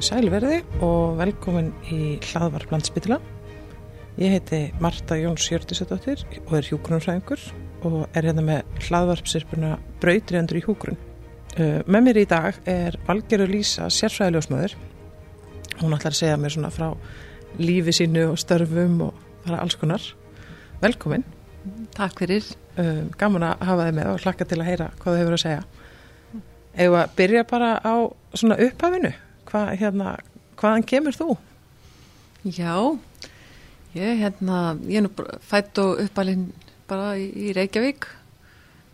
[0.00, 3.18] Sælverði og velkomin í hlaðvarp landsbytila.
[4.16, 7.42] Ég heiti Marta Jóns Hjörtisadóttir og er hjúgrunumfræðingur
[7.84, 10.98] og er hérna með hlaðvarpsirpuna Brautriðandur í hjúgrun.
[11.58, 14.78] Uh, með mér í dag er Valgerður Lísa, sérfræðiljósmöður.
[15.82, 16.88] Hún ætlar að segja mér svona frá
[17.60, 20.10] lífi sínu og störfum og bara alls konar.
[20.80, 21.28] Velkomin.
[21.96, 22.46] Takk fyrir.
[22.80, 25.48] Uh, gaman að hafa þið með og hlakka til að heyra hvað þið hefur að
[25.48, 25.64] segja.
[26.88, 27.94] Eða byrja bara á
[28.32, 29.18] svona upphafinu.
[29.50, 30.14] Hva, hérna,
[30.60, 31.34] hvaðan kemur þú?
[32.46, 32.74] Já,
[33.96, 36.52] ég, hérna, ég er nú fætt og uppalinn
[36.90, 38.06] bara í, í Reykjavík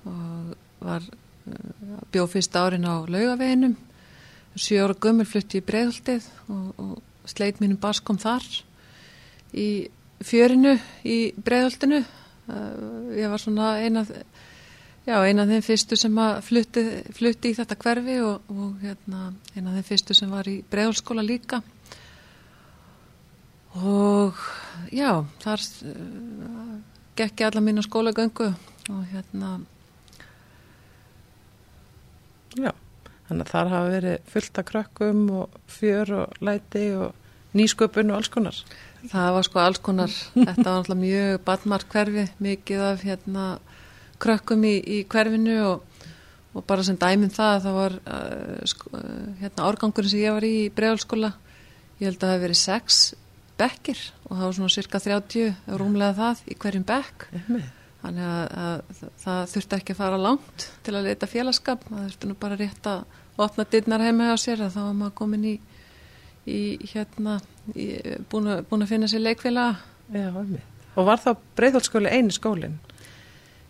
[0.08, 3.76] og var uh, bjóð fyrst árin á laugaveginum.
[4.56, 8.46] Sjö ára gummul flutti í breiðaldið og, og sleit mínum baskom þar
[9.52, 9.68] í
[10.24, 12.00] fjörinu í breiðaldinu.
[12.48, 14.14] Uh, ég var svona einað
[15.06, 16.82] Já, eina af þeim fyrstu sem flutti,
[17.14, 21.22] flutti í þetta hverfi og, og hérna, eina af þeim fyrstu sem var í bregðalskóla
[21.22, 21.60] líka.
[23.86, 24.40] Og
[24.90, 25.12] já,
[25.44, 26.72] þar uh,
[27.20, 29.52] gekk ég alla mína skólagöngu og hérna...
[32.56, 32.72] Já,
[33.28, 37.14] þannig að þar hafa verið fullt af krökkum og fjör og læti og
[37.54, 38.58] nýsköpun og alls konar.
[39.06, 43.46] Það var sko alls konar, þetta var alltaf mjög badmart hverfi, mikið af hérna
[44.22, 46.06] krökkum í, í hverfinu og,
[46.56, 50.46] og bara sem dæminn það það var uh, sko, uh, hérna árgangurinn sem ég var
[50.46, 51.32] í í bregðalskóla
[52.00, 53.00] ég held að það hef verið sex
[53.56, 57.28] bekkir og það var svona cirka 30 rúmlega það í hverjum bekk.
[58.02, 62.02] Þannig að, að það, það þurfti ekki að fara langt til að leita félagskap það
[62.04, 65.46] þurfti nú bara rétt að opna dittnar heima á sér að þá var maður komin
[65.48, 65.54] í,
[66.46, 66.60] í
[66.92, 67.38] hérna
[67.74, 67.88] í,
[68.30, 69.80] búin, að, finna sér leikfélag
[70.14, 70.28] Já,
[70.94, 72.78] og var þá bregðalskóli eini skólinn?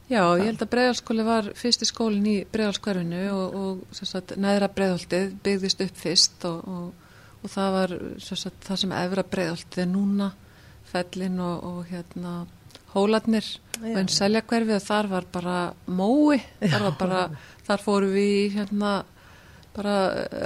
[0.06, 5.32] Já, ég held að bregðalskóli var fyrsti skólinn í bregðalskverfinu og, og sagt, neðra bregðaldið
[5.42, 10.28] byggðist upp fyrst og, og, og það var sagt, það sem efra bregðaldið er núna
[10.86, 12.36] fellin og hérna
[12.94, 13.48] hóladnir
[13.80, 15.58] og einn seljakverfi og þar var bara
[15.90, 17.26] mói, þar var bara,
[17.66, 18.94] þar fóru við hérna
[19.76, 19.96] bara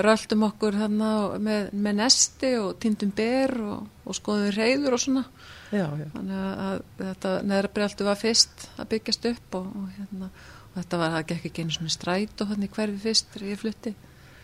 [0.03, 5.27] röldum okkur hérna með, með nesti og tindum ber og skoðum reyður og svona
[5.71, 6.07] Já, já.
[6.15, 10.31] þannig að þetta neðra bregaltu var fyrst að byggjast upp og, og, hérna,
[10.71, 13.95] og þetta var, það gekk ekki einu svona stræt og þannig hverfi fyrst ég flutti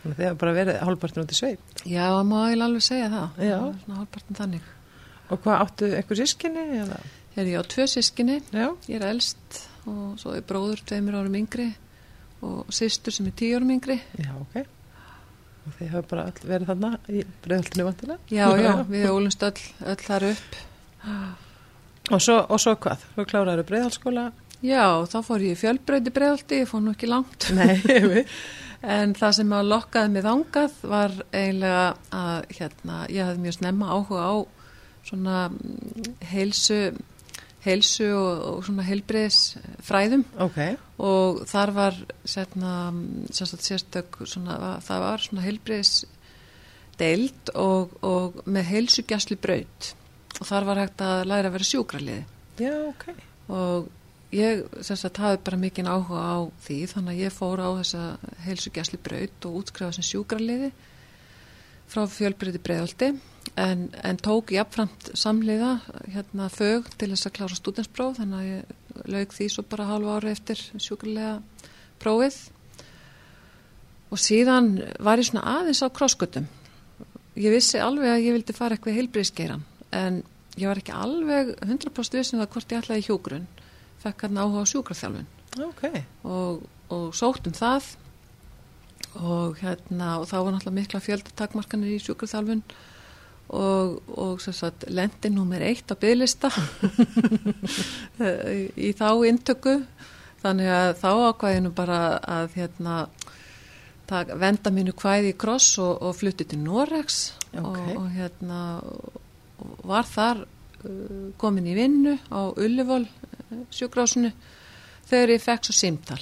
[0.03, 3.41] Þannig að hefur bara verið hálfpartin út í sveip Já, má ég alveg segja það
[3.43, 3.57] Já.
[3.83, 4.69] svona hálfpartin þannig
[5.27, 6.63] Og hvað áttu eitthvað sískinni?
[6.85, 7.01] Eða?
[7.37, 8.69] Er ég á tvö sískinni, Já.
[8.87, 11.67] ég er elst og svo er bróður tveimur árum yngri
[12.47, 14.63] og sýstur sem er tíu árum yngri Já, ok
[15.67, 18.19] Og þið hefur bara verið þarna í bregðaltinu vantilega?
[18.31, 20.59] Já, já, við ólumst öll, öll þar upp
[21.07, 23.03] Og svo, og svo hvað?
[23.17, 24.27] Þú kláraður bregðalskóla?
[24.65, 27.49] Já, þá fór ég fjölbreyði bregðaldi, ég fór nú ekki langt.
[27.55, 28.23] Nei,
[28.97, 33.91] en það sem að lokkaði mig þangað var eiginlega að hérna, ég hafði mjög snemma
[33.93, 34.35] áhuga á
[35.07, 36.81] svona mm, heilsu,
[37.67, 39.41] heilsu og, og svona heilbreyðis
[39.87, 40.59] fræðum Ok.
[41.03, 42.73] og þar var sérna,
[43.35, 45.95] sérstök, svona, það var svona heilbreyðis
[46.99, 49.93] deild og, og með heilsugjastli braut
[50.41, 52.25] og þar var hægt að læra að vera sjúkraliði.
[52.61, 53.07] Já, ok.
[53.53, 53.89] og
[54.35, 58.03] ég sagt, hafi bara mikinn áhuga á því þannig að ég fór á þessa
[58.47, 60.73] heilsugjæsli braut og útskrifa sem sjúkraliði
[61.87, 63.13] frá fjölbrytti breiðaldi
[63.55, 65.77] en, en tók jafnframt samliða
[66.11, 70.17] hérna fög til þess að klára stúdenspróf þannig að ég laug því svo bara hálfu
[70.17, 71.37] ári eftir sjúkraliða
[72.03, 72.37] prófið.
[74.11, 76.49] Og síðan var ég svona aðeins á krosskutum
[77.37, 79.65] ég vissi alveg að ég vildi fara eitthvað heilbriðskeiran
[79.95, 80.23] en
[80.57, 83.47] ég var ekki alveg 100% vissin það hvort ég ætlaði í hjógrun
[84.03, 85.31] fekk hann áhuga á sjúkraþjálfun.
[85.67, 85.87] Ok.
[86.29, 87.95] og, og sótt um það.
[89.17, 92.63] Og hérna og þá var náttúrulega mikla fjöldatakmarkanir í sjúkraþjálfun.
[93.47, 96.49] Og, og sagt lendi nummer eitt á bygglista
[98.87, 99.77] í þá intöku
[100.43, 102.97] þannig að þá ákvæðinu bara að hérna
[104.11, 107.21] það venda mínu kvæði í kross og, og flutti til Norex
[107.55, 107.63] Ok.
[107.63, 108.59] og, og hérna
[109.87, 114.33] var þar uh, komin í vinnu á Ullivól uh, sjúkrásinu
[115.07, 116.21] þegar ég fekk svo símtal.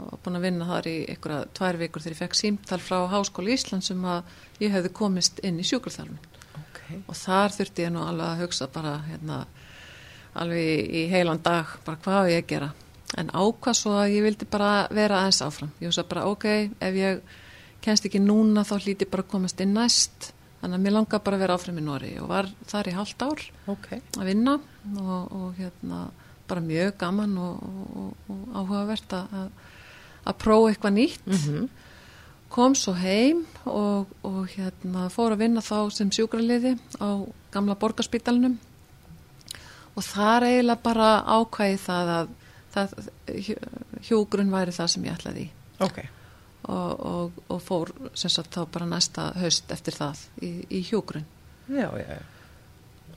[0.00, 3.52] Og búin að vinna þar í einhverja tvær vikur þegar ég fekk símtal frá Háskóla
[3.52, 4.30] Ísland sem að
[4.62, 6.28] ég hefði komist inn í sjúkraþjálfun.
[6.60, 6.78] Ok.
[7.06, 9.44] og þar þurfti ég nú alveg að hugsa bara hérna
[10.40, 12.70] alveg í, heilan dag bara hvað á ég að gera?
[13.18, 15.70] En ákvað svo að ég vildi bara vera aðeins áfram.
[15.80, 16.46] Ég hugsa bara ok,
[16.78, 17.22] ef ég
[17.82, 20.30] kennst ekki núna þá hlíti bara komast inn næst
[20.60, 23.22] þannig að mér langar bara að vera áfram í Nóri og var þar í halvt
[23.26, 23.86] ár Ok.
[24.18, 24.54] að vinna
[25.00, 26.00] og, og hérna
[26.50, 29.36] bara mjög gaman og, og, og áhugavert að,
[30.24, 31.30] að- prófa eitthvað nýtt.
[31.30, 31.68] Mm
[32.50, 37.22] kom svo heim og, og hérna fór að vinna þá sem sjúkraliði á
[37.54, 38.56] gamla borgarspítalunum
[39.94, 42.32] og þar eiginlega bara ákvæði það að
[42.74, 42.96] það,
[44.08, 45.48] hjúgrun væri það sem ég ætlaði í.
[45.86, 46.00] Ok,
[46.70, 51.26] og, og, og fór sem sagt þá bara næsta haust eftir það í, í hjúgrun.
[51.68, 52.20] já, já, já.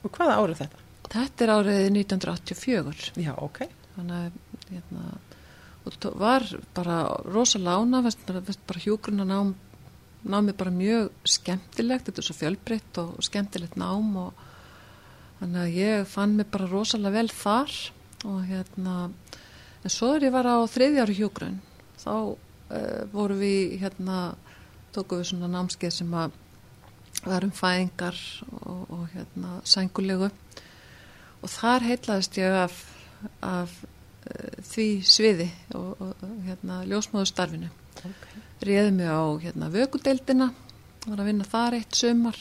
[0.04, 0.80] Og hvaða árið þetta?
[1.14, 3.60] Þetta er árið 1984 Já, ok.
[3.94, 5.04] þannig að hérna,
[6.02, 6.96] tó- var bara
[7.28, 9.54] rosalega ána bara, hjúgrunna nám
[10.24, 14.32] námi bara mjög skemmtilegt þetta er svo fjölbreytt og skemmtilegt nám og
[15.40, 17.74] þannig að ég fann mig bara rosalega vel þar
[18.24, 18.94] og hérna
[19.84, 21.58] en svo er ég var á þriðjáru hjúgrun
[22.00, 22.14] þá
[22.70, 24.34] uh, voru við hérna
[24.94, 26.40] tókum við svona námskeið sem að
[27.24, 28.18] var um fæðingar
[28.60, 32.80] og, og hérna sængulegu og þar heitlaðist ég af,
[33.44, 37.72] af uh, því sviði og, og hérna ljósmóðustarfinu
[38.04, 38.24] Ok.
[38.66, 40.50] réði mig á hérna vökudeildina
[41.06, 42.38] var að vinna þar eitt sömar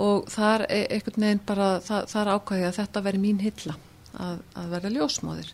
[0.00, 3.76] og þar e einhvern veginn bara þar, þar ákvæði að þetta veri mín hilla
[4.14, 5.52] að, að vera ljósmóðir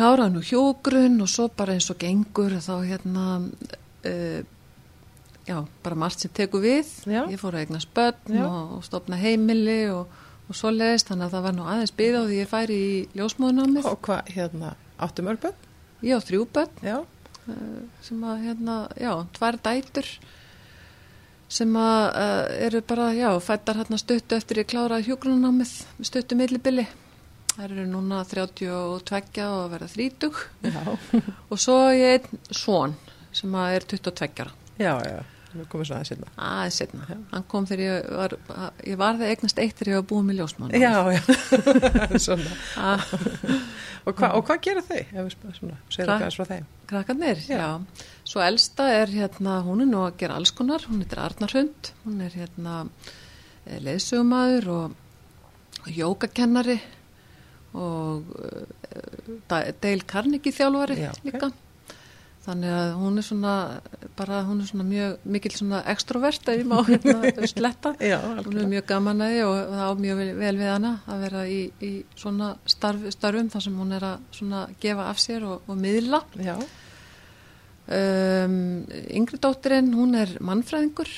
[0.00, 3.26] kláraði nú hjógrun og svo bara eins og gengur þá hérna
[4.08, 4.40] uh,
[5.46, 7.22] já, bara margt sem tekur við Já.
[7.28, 8.44] ég fór að eignast börn Já.
[8.46, 10.08] og, og stopna heimili og,
[10.48, 12.92] og svo leiðist þannig að það var nú aðeins byggð á því ég færi í
[13.18, 15.66] ljósmóðunámið Og hvað, hérna, áttu mörgböld?
[16.06, 16.96] ég á þrjú börn Já.
[17.50, 20.08] eh, sem að hérna, já, tvær dætur
[21.50, 26.36] sem að uh, eru bara, já, fættar hérna stuttu eftir ég kláraði hjúgrunanámið með stuttu
[26.38, 26.84] millibili.
[27.50, 28.70] Það eru núna 32
[29.50, 30.38] og verða 30
[30.70, 30.84] Já.
[31.50, 32.94] og svo ég einn svon
[33.36, 34.54] sem er 22 ára.
[34.80, 35.20] Já, já.
[35.50, 36.28] Við komum svo aðeins hérna.
[36.46, 37.06] Aðeins setna.
[37.32, 38.34] Hann kom þegar ég var,
[38.86, 40.74] ég var það eignast eitt þegar ég var búið með ljósmann.
[40.78, 41.22] Já, já.
[42.26, 42.52] svona.
[42.78, 43.06] Ah,
[44.08, 44.96] Og, hva, og hvað gera þau?
[45.02, 46.36] Ef við spara svona, segir Hvað?
[46.38, 46.68] frá þeim.
[46.88, 47.58] Krakkarnir, Já.
[47.60, 48.06] já.
[48.30, 51.90] Svo elsta er hérna, hún er nú að gera alls konar, hún heitir Arnar Hund,
[52.06, 52.78] hún er hérna
[53.84, 54.94] leðsögumæður og,
[55.84, 56.78] og jógakennari
[57.74, 61.26] og uh, Dale Carnegie þjálfari Já, ok.
[61.28, 61.50] líka.
[62.40, 63.54] Þannig að hún er svona,
[64.16, 67.92] bara hún er svona mjög mikil svona extrovert ef ég má hérna sletta.
[68.00, 70.92] Já, Hún er mjög gaman að því og það á mjög vel, vel við hana
[71.04, 75.20] að vera í, í svona starf, starfum þar sem hún er að svona gefa af
[75.20, 76.22] sér og, og miðla.
[76.40, 76.56] Já,
[77.90, 81.08] Um, yngri dóttirinn, hún er mannfræðingur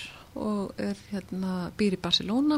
[0.40, 2.56] og er hérna, býr í Barcelona,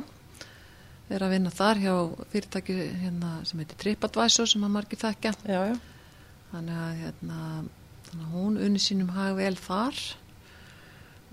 [1.12, 1.94] er að vinna þar hjá
[2.32, 5.34] fyrirtæki hérna, sem heitir TripAdvisor sem að margir þekkja.
[5.44, 5.76] já, já.
[6.54, 7.38] Þannig að, hérna,
[8.08, 10.02] þannig að hún unni sínum hag vel þar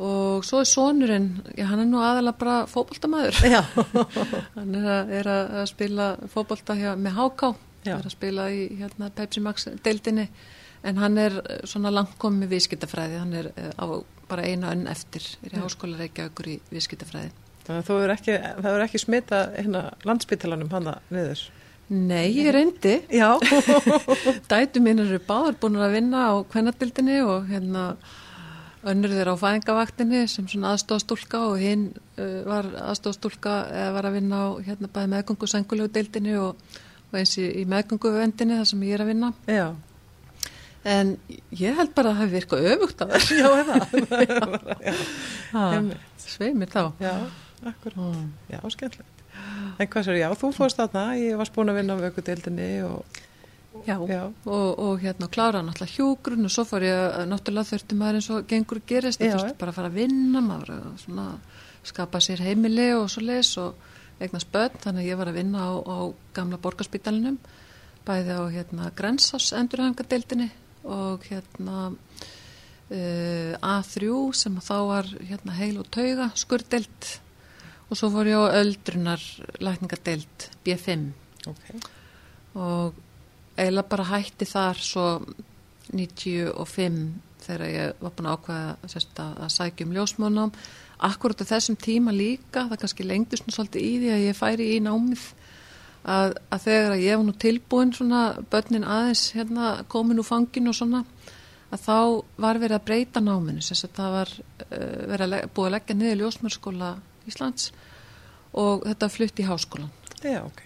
[0.02, 3.42] og svo er sonurinn, já hann er nú aðalega bara fótboltamæður.
[3.46, 3.62] Já.
[4.58, 7.52] hann er að, er að spila fótbolta hjá, með HK,
[7.86, 7.94] Já.
[8.00, 10.28] er að spila í hérna, Pepsi Max deildinni
[10.88, 11.38] en hann er
[11.70, 13.86] svona með viðskiptafræði, hann er eh, á
[14.32, 15.66] bara eina önn eftir, er í Já.
[15.68, 17.32] háskóla Reykjavíkur í viðskiptafræði.
[17.66, 21.44] Þannig að þú er ekki, það ekki smita hérna landspítalanum hana niður.
[21.92, 23.02] Nei, ég reyndi.
[23.12, 23.36] Já.
[24.52, 27.84] Dætu mín eru báðar búin að vinna á kvennadildinni og hérna
[28.88, 34.18] önnur þeirra á fæðingavaktinni sem svona aðstofstúlka og hinn uh, var aðstofstúlka eða var að
[34.18, 36.80] vinna á hérna bæði meðgöngu sengulegu dildinni og,
[37.12, 39.34] og eins í, í meðgöngu vendinni þar sem ég er að vinna.
[39.52, 39.68] Já.
[40.82, 41.14] En
[41.54, 43.30] ég held bara að það hafi virkað öfugt af þess.
[43.38, 43.76] Já, eða.
[46.32, 46.84] Sveimir þá.
[47.04, 47.14] Já,
[47.70, 47.98] akkur.
[47.98, 48.30] Mm.
[48.52, 49.26] Já, skemmtilegt.
[49.80, 53.22] En hvað sér, já, þú fórst þarna, ég varst búin að vinna á vökudeildinni og,
[53.88, 58.18] Já, já, og, og hérna klára náttúrulega hjúgrun og svo fór ég náttúrulega þurfti maður
[58.20, 61.28] eins og gengur gerist, það þurfti bara að fara að vinna maður að svona
[61.88, 63.88] skapa sér heimili og svo leis og
[64.22, 65.98] eignast börn, þannig að ég var að vinna á, á
[66.36, 67.40] gamla borgarspítalinum
[68.06, 70.50] bæði á hérna Grensás endurhæfingadeildinni
[70.84, 71.92] og hérna
[72.92, 77.12] uh, A3 sem þá var hérna heil og tauga skurrdeild
[77.92, 79.24] og svo fór ég á öldrunar
[79.60, 81.10] lækningadeild B5
[81.52, 81.66] ok.
[82.56, 82.94] og
[83.58, 85.08] eiginlega bara hætti þar svo
[85.92, 87.02] 95
[87.42, 90.56] þegar ég var búin að ákveða sérst, að, að sækja um ljósmónám
[91.02, 94.70] akkurat á þessum tíma líka það kannski lengdist nú svolítið í því að ég færi
[94.76, 95.28] í námið
[96.02, 98.22] að, að þegar að ég var nú tilbúin svona
[98.54, 101.04] börnin aðeins hérna komin úr fangin og svona
[101.72, 101.98] að þá
[102.44, 103.62] var verið að breyta náminu.
[103.64, 106.90] Sérst að það var uh, verið að búið að leggja niður ljósmörskóla
[107.30, 107.72] Íslands
[108.58, 109.90] og þetta flutti í háskólan
[110.22, 110.62] Já, ok.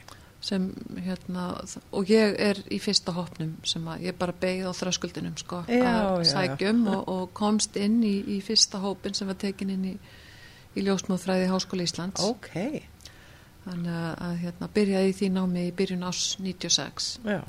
[0.45, 0.67] sem
[1.05, 1.47] hérna
[1.95, 5.83] og ég er í fyrsta hopnum sem að ég bara beigð á þröskuldinum sko Já,
[5.85, 9.85] að já, sækjum og, og komst inn í, í fyrsta hópin sem var tekin inn
[9.93, 9.95] í,
[10.75, 12.25] í ljósmóðfræði Háskóla Íslands.
[12.25, 12.51] Ok,
[13.63, 17.39] þannig að, að hérna byrjaði því námi í byrjun ás 96 já.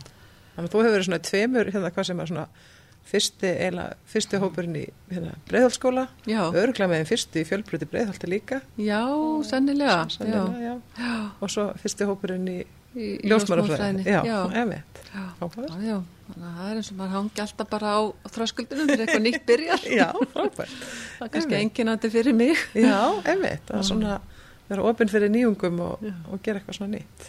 [0.57, 2.47] Þannig að þú hefur verið svona tveimur, hérna hvað sem er svona
[3.07, 8.31] fyrsti, eila, fyrsti hópurinn í hérna, breiðhaldsskóla, Já, örgla með þeim fyrsti í fjölbrytti breiðhaldi
[8.33, 8.61] líka.
[8.83, 9.03] já,
[9.47, 10.01] sennilega.
[10.11, 10.75] Sennilega, já.
[10.99, 12.59] Já, Og svo fyrsti hópurinn í
[12.97, 14.05] í, ljósmárafræðinni.
[14.09, 15.01] Já, já, emitt.
[16.27, 18.01] það er eins og maður hangi alltaf bara á
[18.35, 19.85] þröskuldunum fyrir eitthvað nýtt byrjar.
[20.01, 20.73] Já, frábært.
[21.19, 22.65] Það er kannski enginandi fyrir mig.
[22.75, 22.99] Já,
[23.33, 23.69] emitt.
[23.69, 24.17] Það er svona
[24.67, 27.29] vera opinn fyrir nýjungum og, og gera eitthvað svona nýtt.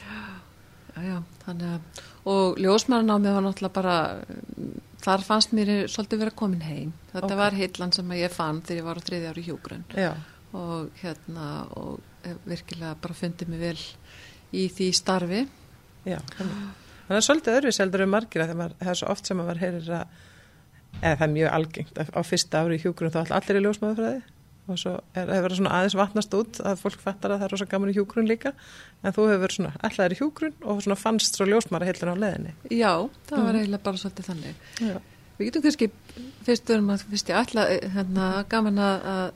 [0.97, 2.03] Já, já, þannig að,
[2.33, 3.97] og ljósmæranámið var náttúrulega bara,
[5.03, 6.93] þar fannst mér svolítið vera komin heim.
[7.13, 7.35] Þetta Ok.
[7.37, 10.13] var hillan sem að ég fann þegar ég var á þriði ári hjúgrunn Já,
[10.53, 11.99] og hérna, og
[12.45, 13.79] virkilega bara fundið mig vel
[14.53, 15.47] í því starfi.
[16.05, 16.17] já.
[17.07, 19.61] Það er svolítið öðruvis heldur um margir að það er svo oft sem að maður
[19.63, 20.07] heyrir að,
[21.01, 24.21] eða það er mjög algengt að á fyrsta ári í hjúgrun þá allir í ljósmaðurfræði
[24.67, 27.53] og svo er það verið svona aðeins vatnast út að fólk fattar að það er
[27.55, 28.51] rosa gaman í hjúgrun líka
[29.03, 32.53] en þú hefur svona allar í hjúgrun og svona fannst svo ljósmaður heilin á leðinni.
[32.71, 32.93] Já,
[33.29, 33.59] það var Mhm.
[33.61, 34.55] eiginlega bara svolítið þannig.
[34.81, 34.97] Já.
[35.37, 35.89] Við getum kannski,
[36.43, 39.31] fyrst verðum að, fyrst ég eh, hérna, gaman að, að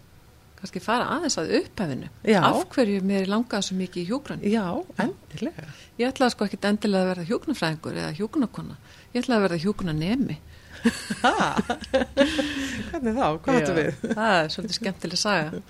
[0.61, 2.09] kannski fara aðeins að upphæfinu.
[2.41, 4.41] Af hverju mér langaði svo mikið í hjúgrunn?
[4.45, 4.65] Já,
[4.97, 5.67] endilega.
[5.97, 8.75] Ég ætlaði sko ekkit endilega að verða hjúgrunafræðingur eða hjúgrunakona.
[9.13, 10.37] Ég ætlaði að verða hjúgrunanemi.
[12.91, 13.25] Hvernig þá?
[13.41, 13.91] Hvað hættu við?
[14.05, 15.61] Það er svolítið skemmtileg saga.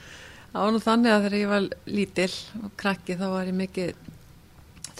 [0.52, 4.06] Það var nú þannig að þegar ég var lítil og krakki þá var ég mikið,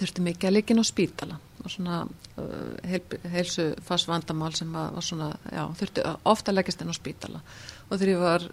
[0.00, 4.88] þurfti mikið að inn á spítala og svona uh, heil, heilsu fast vandamál sem að,
[4.96, 7.42] var svona, já, þurfti ofta að leggjast inn á spítala.
[7.88, 8.46] Og þegar ég var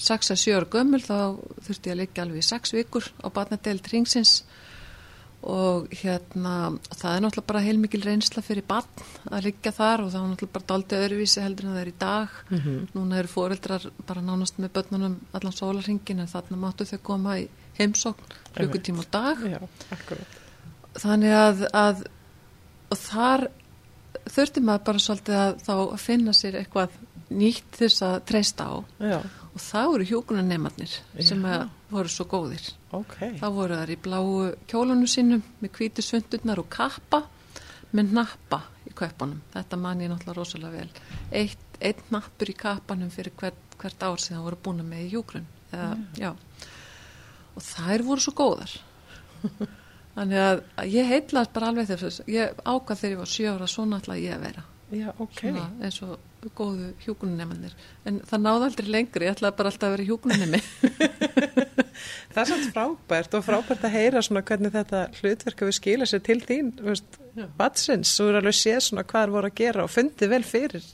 [0.00, 1.18] 6-7 ára gömul þá
[1.66, 4.32] þurfti ég að leggja alveg í 6 vikur á batnadeild ringsins
[5.44, 10.12] og hérna og það er náttúrulega bara heilmikil reynsla fyrir barn að liggja þar og
[10.12, 12.38] það er náttúrulega bara daldið öðruvísi heldur en það er í dag.
[12.50, 12.78] Mhm.
[12.94, 17.48] núna eru fóreldrar bara nánast með börnunum allan sólarringin en þarna máttu þau koma í
[17.78, 19.38] heimsókn klukkutíma á dag.
[19.44, 19.60] Já,
[20.94, 22.04] þannig að, að
[22.90, 23.48] og þar
[24.24, 27.00] þurfti maður bara svolítið að þá finna sér eitthvað
[27.34, 28.74] nýtt þess að treysta á.
[29.00, 29.18] Já,
[29.54, 31.50] og það voru hjókunanemarnir sem Já.
[31.54, 33.16] að voru svo góðir ok.
[33.40, 34.26] þá voru þær í bláu
[34.70, 37.24] kjólunum sínum með hvíti svundurnar og kappa
[37.94, 41.06] með nappa í kaupunum þetta man ég náttúrulega rosalega vel.
[41.42, 45.08] Eitt, eitt nappur í kappanum fyrir hvert, hvert ár sem það voru búin með í
[45.14, 46.34] hjúgrun eða, já.
[47.54, 48.76] og þær voru svo góðar.
[50.14, 53.70] Þannig að, að ég heitlaðist bara alveg þess ég ákvað þegar ég var sjö ára
[53.70, 55.40] svona ætla ég að vera Já, ok.
[55.40, 57.72] svona eins og góðu hjúgrunnemannir
[58.04, 60.60] en það náði aldrei lengri, ég ætlaði bara alltaf að vera hjúgrunnemmi
[62.34, 66.22] Það er svolítið frábært og frábært að heyra svona hvernig þetta hlutverk við skila sér
[66.26, 67.46] til þín, veist, Já.
[67.58, 70.88] batsins, þú er alveg séð svona hvað er voru að gera og fundið vel fyrir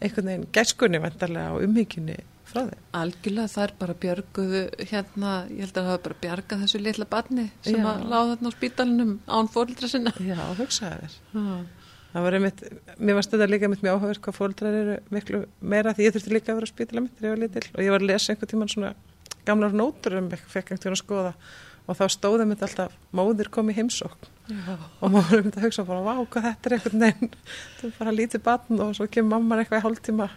[0.00, 2.16] einhvern veginn gæskunni vantarlega og umhyggjunni
[2.46, 2.82] frá þeim.
[3.00, 7.46] Algjörlega þær bara björguðu hérna, ég held að það hafa bara bjargað þessu litla barni
[7.66, 7.88] sem Já.
[7.90, 10.14] að láða þarna á spítalinum án fórildra sinna.
[10.22, 11.18] Já, hugsaði þér.
[12.16, 12.60] Það var einmitt,
[12.96, 16.32] mér varst þetta líka mitt mjög áhugaverð hvað fóldrar eru miklu meira því ég þurfti
[16.32, 17.62] líka að vera á spítala mitt þegar ég var lítil.
[17.74, 18.92] Og ég var að lesa einhvern tíman svona
[19.44, 21.34] gamlar nótur um eitthvað, fekk einhvern tíman að skoða.
[21.86, 24.32] Og þá stóðum þetta alltaf móðir kom í heimsókn.
[24.46, 24.78] Já.
[25.02, 27.36] og maður myndi að hugsa bara, vá, hvað þetta er einhvern veginn.
[27.82, 30.28] Þú bara lítið batn og svo kemur mamma eitthvað í hálftíma.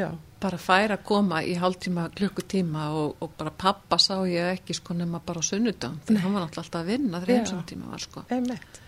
[0.00, 0.08] Já,
[0.40, 4.94] Bara fær að koma í hálftíma, klukkutíma og, og bara pappa sá ég ekki sko
[4.96, 7.40] nema bara á sunnudum því hann var alltaf að vinna þegar Já.
[7.42, 8.22] heimsumtíma var sko.
[8.32, 8.78] einmitt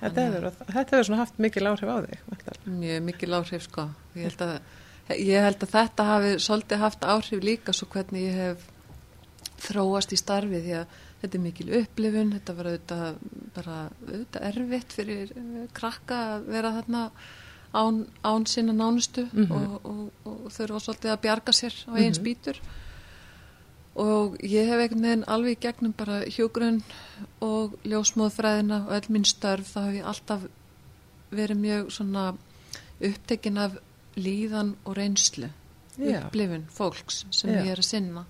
[0.00, 2.18] þetta hefur, þetta hefur svona haft mikil áhrif á þig.
[2.66, 3.88] Mjög mikil áhrif sko.
[4.16, 4.60] Ég held að,
[5.18, 8.68] ég held að þetta hafi svolítið haft áhrif líka svo hvernig ég hef
[9.60, 13.16] þróast í starfi því að þetta er mikil upplifun, þetta var auðvitað
[13.56, 13.78] bara
[14.08, 17.02] auðvitað erfitt fyrir eh, krakka að vera þarna
[17.76, 19.50] án, án sinna nánustu Mhm.
[19.52, 22.18] og, og, og þurfa svolítið að bjarga sér á einn Mhm.
[22.22, 22.56] spýtur
[23.98, 26.82] og ég hef einhvern veginn alveg í gegnum bara hjógrunn
[27.44, 30.46] og ljósmóðfræðina og öll minn störf þá hef ég alltaf
[31.30, 32.26] verið mjög svona
[33.00, 33.78] upptekin af
[34.16, 35.50] líðan og reynslu
[35.98, 36.26] Já.
[36.26, 37.62] upplifun fólks sem Já.
[37.64, 38.24] ég er að sinna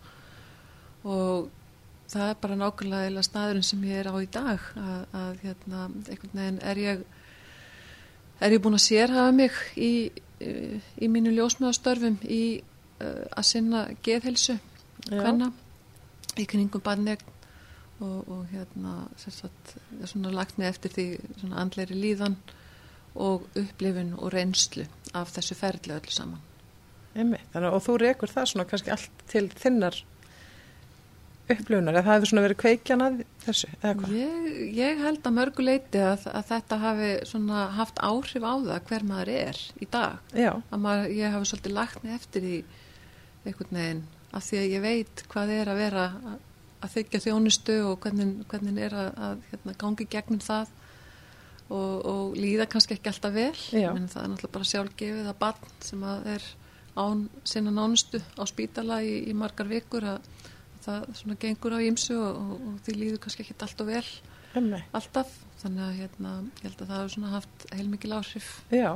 [1.04, 1.50] og
[2.10, 6.40] það er bara nákvæmlega staðurinn sem ég er á í dag að, að hérna, einhvern
[6.40, 7.04] veginn er ég
[8.40, 9.92] er ég búin að sérhafa mig í,
[10.40, 10.50] í,
[11.04, 12.42] í mínu ljósmöðastörfum í
[13.04, 14.56] uh, að sinna geðhelsu.
[15.08, 15.50] Hvenna
[16.38, 17.36] í kringum barnegn
[18.00, 21.06] og, og hérna sagt, er svona lagt mig eftir því
[21.40, 22.36] svona andleiri líðan
[23.20, 26.46] og upplifun og reynslu af þessu ferli öllu saman.
[27.10, 29.98] Einmitt, þannig, og þú rekur það svona kannski allt til þinnar
[31.50, 34.12] upplifunar, eða það hefur svona verið kveikjan að þessu, eða hvað?
[34.14, 38.86] Ég, ég held að mörgu leiti að, að þetta hafi svona haft áhrif á það
[38.90, 40.30] hver maður er í dag.
[40.38, 42.60] Já, að maður, ég hafi svolítið lagt mig eftir því
[43.40, 44.04] einhvern veginn
[44.36, 46.36] af því að ég veit hvað er að vera að,
[46.80, 50.76] að þykja þjónustu og hvernig, hvernig er að, að hérna, gangi gegnum það
[51.70, 53.52] og, og líða kannski ekki alltaf vel.
[53.94, 56.48] En það er náttúrulega bara sjálfgefið að barn sem að er
[56.98, 60.26] án sinna nánustu á spítala í, í margar vikur að
[60.84, 64.04] það svona gengur á ímsu og, og, og því líður kannski ekki alltaf vel
[64.58, 64.82] Emmi.
[64.96, 65.38] alltaf.
[65.60, 68.46] Þannig að hérna, ég held að það hefur svona haft heilmikil áhrif.
[68.72, 68.90] Já,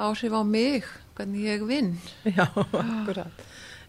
[0.00, 0.86] áhrif á mig,
[1.18, 1.90] hvernig ég vinn.
[2.24, 2.46] Já,
[2.82, 3.42] akkurat.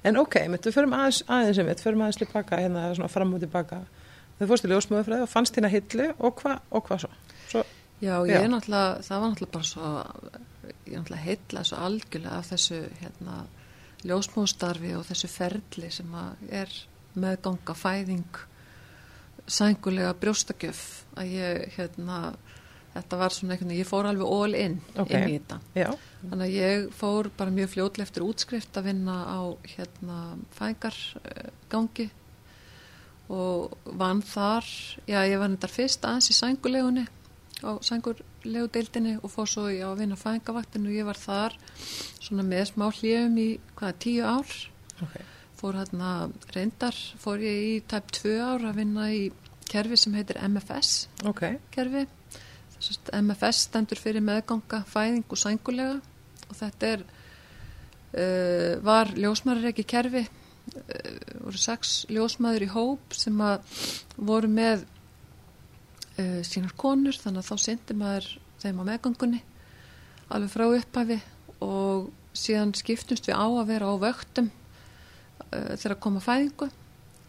[0.07, 3.81] En ok, við förum aðeins, aðeins mitt, förum aðeins tilbaka, hérna fram og tilbaka.
[4.39, 7.09] Þau fórstu ljósmöðufræði og fannst hérna hillu og hvað og hvað svo?
[7.49, 7.63] Svo,
[7.99, 9.89] Já, ég er náttúrulega, það var náttúrulega bara svo,
[10.87, 13.39] ég er náttúrulega heilla svo algjörlega af þessu hérna,
[14.07, 16.13] ljósmóðstarfi og þessu ferli sem
[16.47, 16.77] er
[17.19, 18.39] meðganga, fæðing,
[19.49, 20.85] sængulega brjóstakjöf
[21.19, 22.21] að ég, hérna,
[22.93, 25.11] þetta var svona einhvern veginn, ég fór alveg all in Ok.
[25.11, 25.59] inn í þetta.
[25.75, 29.39] já, Þannig að ég fór bara mjög fljótlega eftir útskrift að vinna á
[29.75, 30.17] hérna
[30.57, 32.09] fæðingargangi
[33.29, 34.65] og vann þar,
[35.07, 37.05] já ég var þetta fyrst aðeins í sængulegunni
[37.61, 41.57] á sængurlegu deildinni og fór svo í- á að vinna fæðingarvaktinu og ég var þar
[42.23, 44.47] svona með smá hljöfum í hvaða tíu ár
[45.03, 45.15] ok.
[45.59, 49.29] fór hérna reyndar, fór ég í tæp tvö ár að vinna í
[49.69, 52.07] kerfi sem heitir MFS Ok, kerfi
[52.79, 55.97] Þessast MFS stendur fyrir meðganga fæðing og sængulega.
[56.49, 63.41] Og þetta er uh, var ljósmaður ekki kerfi uh, voru sex ljósmaður í hóp sem
[63.43, 63.81] að
[64.15, 64.85] voru með
[66.15, 67.19] uh, sínar konur.
[67.19, 68.29] Þannig að þá syndi maður
[68.63, 69.41] þeim á meðgangunni
[70.29, 71.19] alveg frá upphafi.
[71.65, 72.07] Og
[72.39, 74.47] síðan skiptumst við á að vera á vöktum
[75.49, 76.69] þegar að koma fæðingu.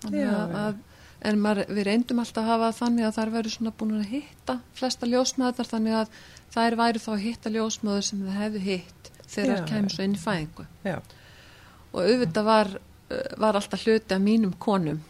[0.05, 0.29] Þannig
[0.61, 0.79] að
[1.21, 4.57] en maður, við reyndum alltaf að hafa þannig að þær verður svona búin að hitta
[4.77, 6.19] flesta ljósmaður þannig að
[6.55, 10.17] þær væri þá að hitta ljósmaður sem það hefðu hitt þegar þær kemur svo inn
[10.17, 10.67] í fæðingu.
[10.87, 10.97] Já,
[11.91, 12.75] og auðvitað var,
[13.43, 15.01] var alltaf hluti af mínum konum.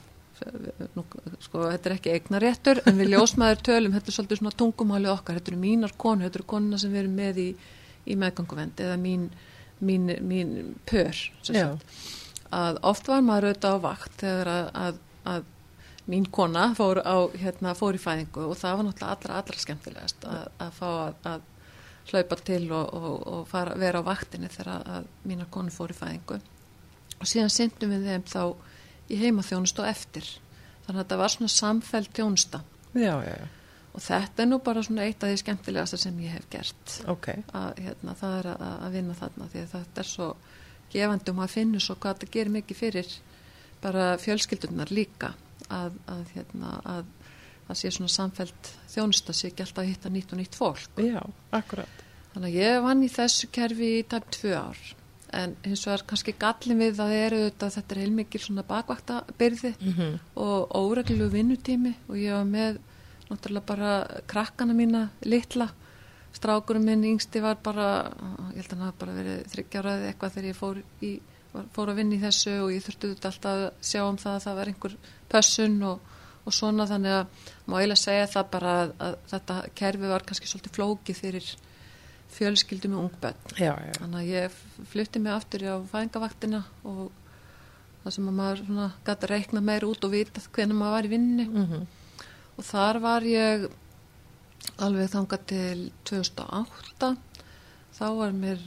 [0.97, 1.03] Nú,
[1.45, 5.37] sko, þetta er ekki eignaréttur en við ljósmaður tölum, þetta er svolítið svona tungumáli okkar,
[5.37, 7.49] þetta eru mínar konu, þetta eru konuna sem við erum með í,
[8.09, 9.27] í meðganguvend eða mín,
[9.85, 10.55] mín, mín
[10.89, 11.21] pör
[12.51, 15.03] að oft var maður auðvitað á vakt þegar að, að,
[15.35, 15.45] að
[16.11, 20.27] mín kona fór, á, hérna, fór í fæðingu og það var náttúrulega allra, allra skemmtilegast
[20.27, 21.47] að, að fá að, að
[22.11, 25.95] hlaupa til og, og, og fara, vera á vaktinni þegar að, að mínar konu fór
[25.95, 26.41] í fæðingu.
[27.21, 28.43] Og síðan syndum við þeim þá
[29.11, 30.29] í heimaþjónustu og eftir.
[30.87, 32.63] Þannig að þetta var svona samfæld þjónusta.
[32.97, 33.49] Já, já, já,
[33.95, 36.97] og þetta er nú bara svona eitt af því skemmtilegasta sem ég hef gert.
[37.11, 40.29] Ok, að hérna, það er að, að vinna þarna því að þetta er svo
[40.91, 43.15] gefandi og maður finnur svo hvað þetta gerir mikið fyrir
[43.81, 45.33] bara fjölskyldunar líka
[45.73, 47.11] að, að, hérna, að
[47.67, 51.03] það sé svona samfelt þjónusta sé ekki alltaf að hitta nýtt og nýtt fólk.
[51.05, 51.21] Já,
[51.57, 54.81] akkurat, þannig að ég vann í þessu kerfi í tæp tvö ár.
[55.41, 60.17] En hins vegar kannski gallin við að eru þetta, þetta er heilmikil svona bakvaktabyrði mm
[60.35, 62.81] og óreglu vinnutími og ég var með
[63.29, 63.93] náttúrulega bara
[64.27, 65.69] krakkana mína litla.
[66.35, 68.11] Strákurum minn yngsti var bara
[68.55, 71.11] ég held að hann hafa bara verið þryggjáraði eitthvað þegar ég fór, í,
[71.75, 74.59] fór að vinna í þessu og ég þurfti alltaf að sjá um það að það
[74.61, 74.97] var einhver
[75.33, 76.13] pössun og,
[76.45, 80.51] og svona þannig að má eiginlega segja það bara að, að þetta kerfi var kannski
[80.51, 81.53] svolítið flókið fyrir
[82.31, 84.61] fjölskyldu með ungbönn já, já, þannig að ég
[84.93, 87.09] flutti mig aftur á fæðingavaktina og
[88.05, 91.13] það sem að maður gæti að reikna meir út og vita hvernig maður var í
[91.17, 91.89] vinninni mm
[92.61, 93.69] og þar var ég
[94.85, 95.77] alveg þangað til
[96.09, 97.11] 2008
[97.97, 98.61] þá var mér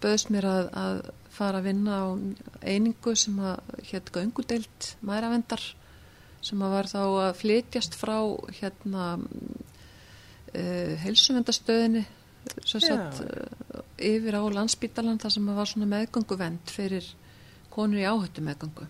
[0.00, 1.00] böðst mér að, að
[1.38, 2.06] fara að vinna á
[2.66, 5.62] einingu sem að hétt göngudeild mæravendar
[6.44, 8.18] sem að var þá að flytjast frá
[8.60, 12.04] hérna uh, heilsuvendastöðinni
[12.64, 12.86] sem Já.
[12.88, 17.08] sagt uh, yfir á landsbítalan þar sem var svona meðgönguvend fyrir
[17.72, 18.86] konur í áhættu meðgöngu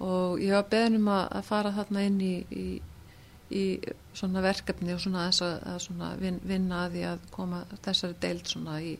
[0.00, 2.66] og ég var beðin um að, að fara þarna inn í, í,
[3.52, 3.64] í
[4.16, 8.48] svona verkefni og svona að, að svona vin, vinna að því að koma þessari deild
[8.48, 8.94] svona í,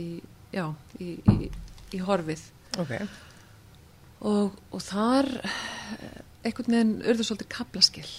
[0.00, 0.06] í
[0.54, 0.64] já,
[1.00, 1.50] í, í,
[1.94, 2.46] í horfið.
[2.78, 2.94] Ok,
[4.28, 5.30] og, og þar
[6.46, 8.10] einhvern veginn urðu svolítið kaplaskill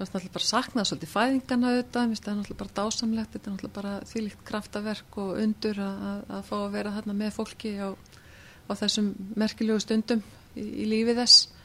[0.00, 3.54] það er náttúrulega bara saknað svolítið fæðingana auðvitað, það er náttúrulega bara dásamlegt þetta er
[3.54, 7.88] náttúrulega bara þvílíkt kraftaverk og undur að, að, fá að vera þarna með fólki á,
[7.92, 10.22] á þessum merkilegu stundum
[10.56, 11.59] í, í lífi þess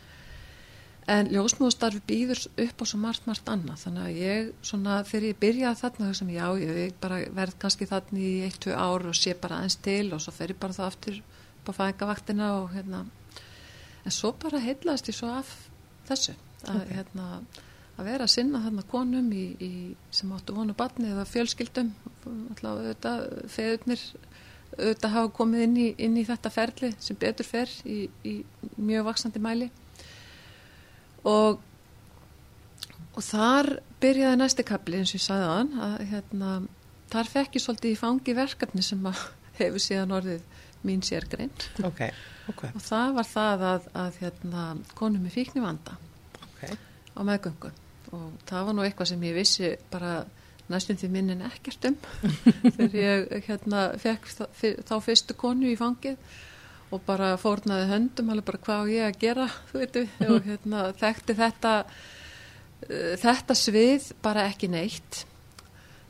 [1.11, 3.83] en ljósmóðustarfi býður upp á svo margt, margt annað.
[3.83, 8.23] Þannig að ég svona þegar ég byrjaði þarna þessum já, ég bara verð kannski þarna
[8.25, 10.89] í eitt, tvö ár og sé bara aðeins til og svo fer ég bara það
[10.89, 13.03] aftur á fæðingavaktina og hérna.
[14.05, 15.53] En svo bara heitlaðist ég svo af
[16.09, 16.33] þessu
[16.65, 16.91] að, Ok.
[16.97, 17.29] hérna,
[17.97, 19.71] að vera að sinna þarna konum í, í,
[20.11, 21.93] sem áttu vonu batni eða fjölskyldum.
[22.25, 24.01] Alltaf auðvitað feðurnir
[24.75, 28.39] auðvitað hafa komið inn í, inn í þetta ferli sem betur fer í, í
[28.81, 29.69] mjög vaksandi mæli
[31.25, 31.61] og
[33.15, 33.69] og þar
[34.03, 36.51] byrjaði næsti kapli eins og ég sagði á hann að hérna,
[37.13, 39.21] þar fekk ég svolítið í fangi verkefni sem að
[39.59, 41.53] hefur síðan orðið mín sérgrein
[41.87, 42.11] okay.
[42.51, 42.69] Okay.
[42.75, 44.65] og það var það að, að hérna,
[44.97, 45.95] konum með fíkni vanda
[46.43, 46.75] okay.
[47.17, 47.71] á meðgöngu
[48.15, 50.17] og það var nú eitthvað sem ég vissi bara
[50.69, 51.97] næstum því minnin ekkert um
[52.75, 54.29] þegar ég hérna, fekk
[54.85, 56.19] þá fyrstu konu í fangið
[56.95, 59.47] og bara fórnaði höndum alveg bara hvað ég að gera?
[59.75, 65.25] Veitu, og hérna, þekkti þetta uh, þetta svið bara ekki neitt.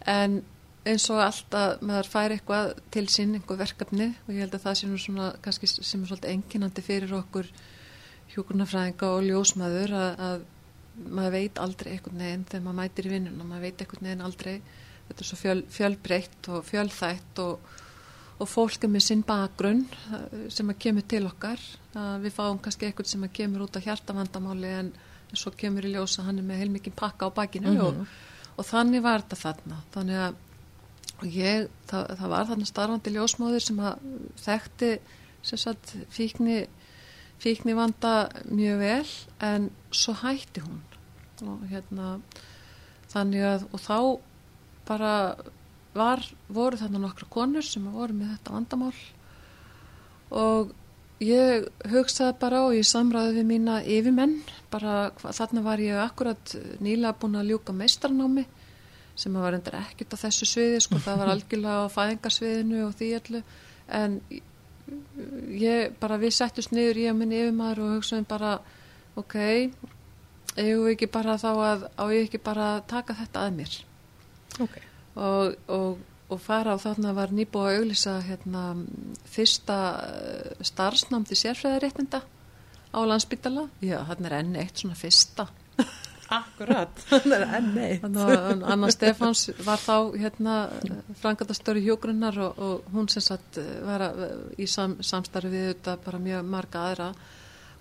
[0.05, 0.41] En
[0.85, 4.75] eins og alltaf maður fær eitthvað til sín einhver verkefni og ég held að það
[4.79, 7.49] sé nú svona kannski sem er svolítið enginandi fyrir okkur
[8.35, 10.43] hjókurnafræðinga og ljósmaður að, að
[11.15, 14.53] maður veit aldrei einhvern veginn þegar maður mætir í vinnuna, maður veit einhvern veginn aldrei.
[15.07, 17.73] Þetta er svo fjöl, fjölbreytt og fjölþætt og
[18.35, 21.61] og fólk er með sinn bakgrunn eh, sem að kemur til okkar.
[21.95, 24.89] Við fáum kannski eitthvað sem að kemur út af hjartavandamáli en
[25.35, 27.71] svo kemur í ljósa hann er með heilmikið pakka á bakinu.
[27.71, 28.01] Mm -hmm.
[28.01, 29.77] og, og þannig var þetta þarna.
[29.93, 30.35] Þannig að
[31.31, 34.09] ég, það, það var þarna starfandi ljósmóður sem að
[34.43, 34.91] þekkti
[35.45, 36.65] sagt, fíkni
[37.39, 39.09] fíkni vanda mjög vel
[39.43, 40.81] en svo hætti hún.
[41.43, 42.19] Og hérna
[43.11, 43.97] þannig að og þá
[44.87, 45.13] bara
[45.95, 48.95] var, voru þarna nokkra konur sem voru með þetta vandamál.
[50.35, 50.73] Og
[51.23, 54.39] ég hugsaði bara og ég samræði við mína yfirmenn
[54.71, 58.43] bara þarna var ég akkurat nýlega búin að ljúka meistarnámi
[59.15, 63.11] sem var endur ekkert á þessu sviði sko það var algjörlega á fæðingarsviðinu og því
[63.19, 63.43] allu
[63.87, 64.17] en
[65.55, 68.57] ég bara við settust niður ég og minn yfirmæður og hugsaðum bara
[69.15, 69.37] ok,
[70.59, 73.79] ég hef ekki bara þá að á ég ekki bara taka þetta að mér?
[74.59, 74.75] Ok
[75.15, 75.99] og, og,
[76.29, 78.63] og fara á þarna var nýbúið að auglisa hérna,
[79.31, 82.23] fyrsta eh, starfsnám til sérfræðaréttinda
[82.95, 85.47] á landsbytala já, hann er enn eitt svona fyrsta.
[86.35, 88.05] Akkurat, hann er enn eitt.
[88.05, 90.55] Anna Stefáns var þá hérna
[91.21, 94.09] frangatastöru hjógrunnar og, og hún sem sagt eh, var
[94.57, 97.09] í sam, samstarfi við þetta bara mjög marga aðra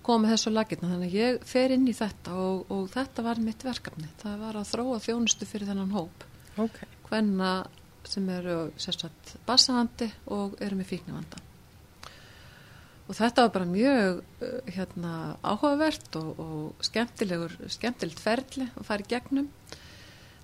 [0.05, 3.65] komið þessu lagirna þannig að ég fer inn í þetta og, og þetta var mitt
[3.65, 4.11] verkefni.
[4.21, 6.27] Það var að þróa þjónustu fyrir þennan hóp.
[6.55, 7.55] Okay hvenna
[8.05, 11.41] sem eru sérstaklega bassahandi og eru með fíknivanda.
[13.05, 15.15] Og þetta var bara mjög uh, hérna,
[15.45, 19.49] áhugavert og, og skemmtilegur skemmtilegt ferli að fara í gegnum.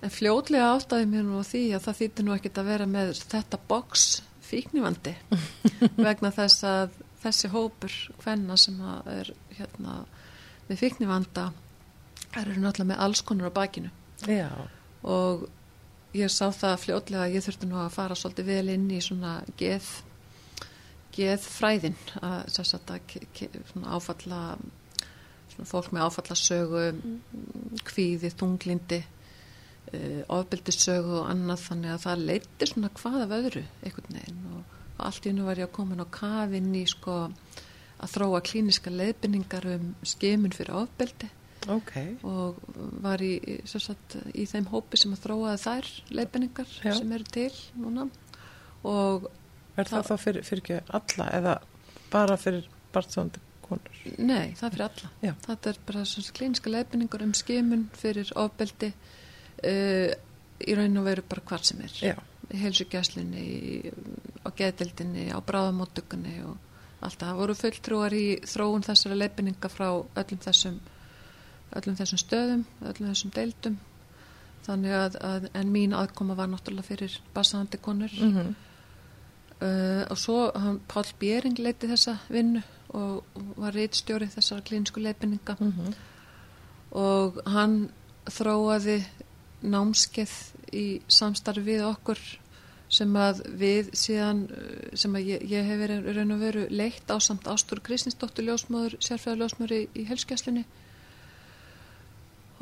[0.02, 3.58] En fljóðlega áttaði mér nú því að það þýtti nú ekkit að vera með þetta
[3.70, 4.06] boks
[4.46, 5.14] fíknivandi
[6.06, 8.78] vegna þess að þessi hópur hvenna sem
[9.10, 10.02] er hérna,
[10.68, 11.50] með fíknivanda
[12.38, 13.90] eru náttúrulega með alls konar á bakinu.
[14.22, 14.48] Já.
[15.02, 15.48] og
[16.16, 19.38] ég sá það fljóðlega að ég þurfti nú að fara svolítið vel inn í svona
[19.60, 19.88] geð
[21.12, 22.92] geðfræðin að sagt,
[23.72, 24.42] svona áfalla
[25.52, 26.84] svona fólk með áfallasögu
[27.88, 29.10] kvíði, tunglindi uh,
[29.92, 34.78] eh, ofbildissögu og annað þannig að það leiti svona hvað af öðru einhvern veginn og,
[35.02, 38.92] allt í hennu var ég að koma inn á kafinn í sko að þróa klíniska
[38.92, 41.28] leifinningar um skimun fyrir ofbildi
[41.70, 42.16] okay.
[42.26, 42.58] og
[43.04, 43.36] var í,
[43.68, 48.08] sagt, í þeim hópi sem að þróaði þær leifinningar sem eru til núna
[48.88, 49.30] og
[49.72, 51.52] Er það, það þá fyrir, fyrir ekki alla eða
[52.12, 54.00] bara fyrir barnsándi konur?
[54.18, 55.12] Nei, það er fyrir alla.
[55.24, 55.32] Já.
[55.46, 60.12] Þetta er bara svona klíniska leifinningar um skimun fyrir ofbeldi uh,
[60.62, 61.96] í raun og veru bara hvað sem er.
[62.10, 62.14] Já.
[62.52, 63.46] Í heilsugjæslinni,
[64.44, 66.58] á geðdildinni, á bráðamóttökunni og
[67.00, 67.28] allt það.
[67.30, 70.82] Það voru fulltrúar í þróun þessara leifinninga frá öllum þessum
[71.78, 73.78] öllum þessum stöðum, öllum þessum deildum
[74.66, 78.52] þannig að, að en mín aðkoma var náttúrulega fyrir basahandi konur mm -hmm.
[79.60, 85.00] uh, og svo hann, Pál Bjering leiti þessa vinnu og, og var reitstjóri þessara klínsku
[85.00, 85.94] leifinninga mm -hmm.
[86.90, 87.90] og hann
[88.30, 89.02] þróaði
[89.62, 90.34] námskeið
[90.72, 92.18] í samstarfi við okkur
[92.88, 94.48] sem að við síðan
[94.94, 98.96] sem að ég, ég hef verið raun og veru leitt á samt Ástur Kristinsdóttur ljósmóður,
[99.00, 100.64] sérfæðar ljósmóður í, í helskjæslinni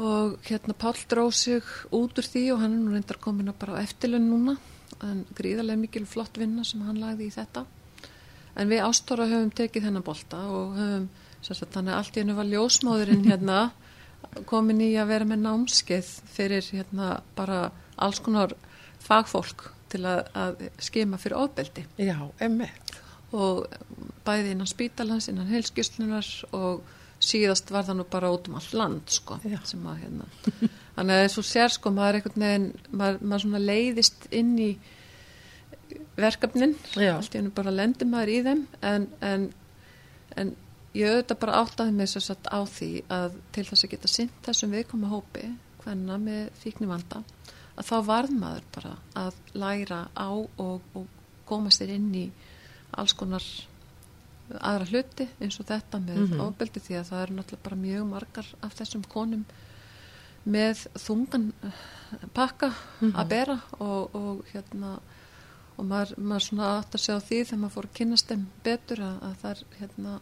[0.00, 3.58] og hérna Pál dróð sig út úr því og hann er nú reyndar komin að
[3.60, 4.56] bara eftirlun núna.
[5.04, 7.66] En gríðarlega mikil flott vinna sem hann lagði í þetta.
[8.56, 11.10] En við ástóra höfum tekið hennar bolta og höfum
[11.40, 13.58] sagt, þannig að allt í hennu var ljósmáðurinn hérna
[14.50, 17.60] komin í að vera með námskeið fyrir hérna bara
[18.00, 18.56] alls konar
[19.04, 21.84] fagfólk til að, að skema fyrir ofbeldi.
[22.00, 22.96] Já, emmett
[23.30, 23.66] og
[24.26, 26.82] bæði innan spítalans, innan heilskjustlunar og
[27.20, 29.50] síðast var það nú bara út um all land sko að,
[30.00, 30.26] hérna.
[30.96, 34.70] þannig að þessu sér sko maður er einhvern veginn maður, maður svona leiðist inn í
[36.20, 37.14] verkefnin Já.
[37.16, 39.46] allt í hennu bara lendir maður í þeim en, en,
[40.40, 40.52] en
[40.96, 44.40] ég auðvitað bara áttaði mig svo satt á því að til þess að geta sint
[44.46, 45.50] þessum viðkoma hópi
[45.84, 47.22] hvenna með fíknivanda
[47.76, 51.06] að þá varð maður bara að læra á og, og
[51.48, 52.26] koma sér inn í
[52.98, 53.44] alls konar
[54.58, 56.32] aðra hluti eins og þetta með mm Mhm.
[56.32, 56.46] -hmm.
[56.48, 59.44] ofbeldi því að það eru náttúrulega bara mjög margar af þessum konum
[60.46, 61.72] með þungan eh,
[62.34, 62.72] pakka
[63.14, 64.98] að bera og, og hérna
[65.78, 69.00] og maður, maður svona átt að sjá því þegar maður fór að kynast þeim betur
[69.00, 70.20] að, að þar hérna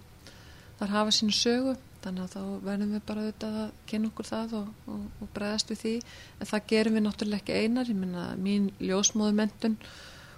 [0.79, 4.53] þar hafa sínu sögu þannig að þá verðum við bara auðvitað að kynna okkur það
[4.55, 5.95] og, og, og bregðast við því
[6.41, 9.77] en það gerum við náttúrulega ekki einar ég minna mín ljósmóðumentun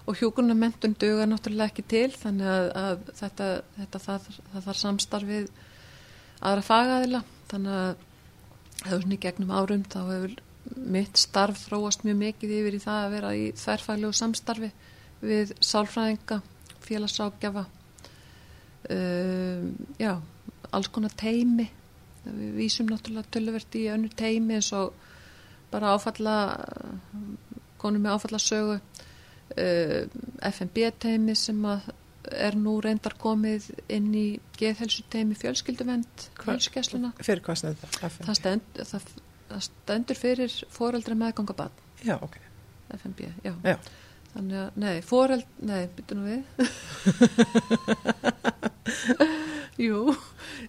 [0.08, 4.28] og hjúkunarmentun duga náttúrulega ekki til þannig að, að þetta, þetta það
[4.66, 5.50] þarf samstarfið
[6.40, 7.24] aðra fagaðila.
[7.50, 8.06] Þannig að
[8.86, 10.36] hefur svona í gegnum árum þá hefur
[10.94, 14.70] mitt starf þróast mjög mikið yfir í það að vera í þærfæglegu samstarfi
[15.20, 16.40] við sálfræðinga,
[16.84, 17.64] félagsákjafa
[18.94, 19.66] um,
[20.00, 20.14] já,
[20.70, 21.68] alls konar teimi
[22.24, 24.94] við vísum náttúrulega töluvert í önnu teimi eins og
[25.72, 26.36] bara áfalla
[27.80, 29.06] konum með áfalla sögu uh,
[30.50, 31.90] FNB teimi sem að
[32.30, 34.26] er nú reyndar komið inn í
[34.58, 36.26] geðhelsu teimi fjölskylduvend
[37.56, 38.18] snið það?
[38.26, 39.06] það, stend, það,
[39.48, 42.36] það stendur fyrir foreldra meðgangabann Já, ok.
[42.96, 43.52] FNB, já.
[43.64, 43.76] Já.
[44.30, 46.42] Þannig að, nei, foreld, nei, byttu nú við.
[49.86, 50.14] jú,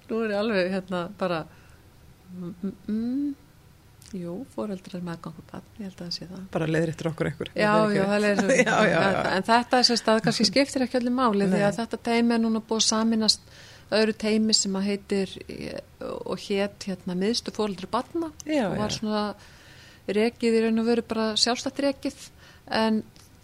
[0.10, 1.44] nú er ég alveg hérna bara,
[2.34, 3.32] mm,
[4.18, 6.44] jú, foreldrar meðgangu bann, ég held að það sé það.
[6.54, 7.52] Bara leiðir okkur einhver.
[7.56, 8.56] Já, já, það er svo.
[8.68, 9.22] já, já, já.
[9.32, 11.68] En þetta er sérst að kannski skiptir ekki allir máli því Nei.
[11.68, 13.56] að þetta teimi er núna búið saminast
[13.92, 15.34] öðru teimi sem að heitir
[16.02, 18.98] og hétt hérna miðstu fóreldri barna Já, og var já.
[19.00, 19.24] svona
[20.08, 22.22] rekið í raun og veru bara sjálfstætt rekið
[22.72, 23.02] en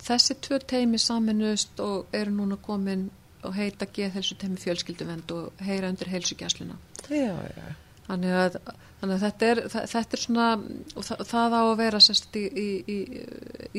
[0.07, 3.09] þessi tvö teimi saminust og eru núna komin
[3.47, 6.79] og heita geðhelsu teimi fjölskylduvend og heyra undir heilsugjæsluna.
[7.11, 7.67] Já, já.
[8.07, 8.55] Þannig að,
[9.01, 10.47] þannig að þetta, er, þetta er svona,
[10.95, 12.97] það, það á að vera sérst, í, í, í,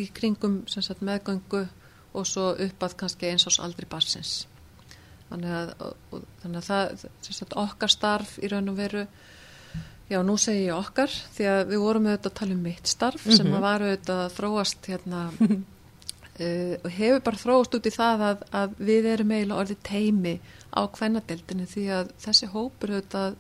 [0.03, 1.65] í kringum sérst, meðgöngu
[2.19, 4.43] og svo upp að kannski eins ás aldri barsins.
[5.31, 9.07] Þannig að, og, þannig að það, sérst, okkar starf í raun og veru,
[10.13, 13.27] já nú segi ég okkar, því að við vorum auðvitað að tala um mitt starf
[13.29, 15.59] sem að var auðvitað að þróast hérna uh,
[16.85, 20.39] og hefur bara þróast út í það að, að við erum eiginlega orðið teimi
[20.73, 23.37] á kvennadeldinu því að þessi hópur auðvitað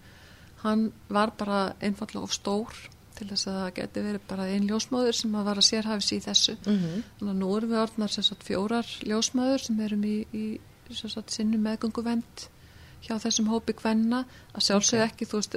[0.62, 2.74] hann var bara einfallega of stór
[3.18, 6.20] til þess að það geti verið bara einn ljósmáður sem að var að sérhafis í
[6.22, 6.54] þessu.
[6.66, 6.76] Mm
[7.18, 10.44] þannig að nú erum við orðnar sagt, fjórar ljósmáður sem erum í, í
[10.94, 12.44] sagt, sinnu meðgönguvend
[13.06, 14.24] hjá þessum hópi kvenna.
[14.54, 15.56] Að sjálfsögðu ekki, þú veist,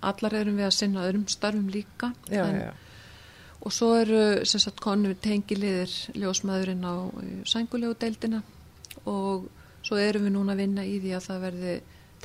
[0.00, 2.72] allar erum við að sinna öðrum starfum líka Já, en, já.
[3.60, 6.94] og svo eru sem sagt konu tengiliðir ljósmaðurinn á
[7.46, 8.42] sængulegu deildina.
[9.06, 9.46] Og
[9.86, 11.76] svo erum við núna að vinna í því að það verði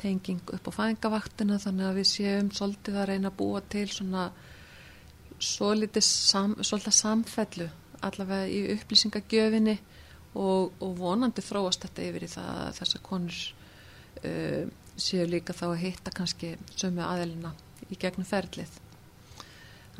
[0.02, 4.26] tenging upp á fængavaktina þannig að við séum svolítið að reyna að búa til svona
[5.42, 7.68] svolítið sam, samfellu
[8.02, 9.76] allavega í upplýsingagjöfinni
[10.34, 13.40] og, og vonandi þróast þetta yfir í það að þessar konur
[14.22, 14.62] uh,
[14.96, 17.52] séu líka þá að hitta kannski sömu aðelina
[17.90, 18.70] í gegnum ferlið.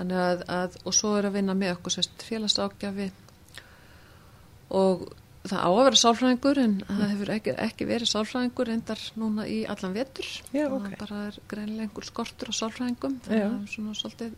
[0.02, 3.10] Að, að, og svo er að vinna með okkur sérst félagsákjafi
[4.72, 5.04] og
[5.42, 9.58] það á að vera sálfræðingur en það hefur ekki, ekki verið sálfræðingur endar núna í
[9.66, 10.28] allan vetur.
[10.54, 10.94] Já, Það ok.
[11.00, 13.26] bara er greinilega einhver skortur á sálfræðingum, Já.
[13.26, 14.36] þannig að svona svolítið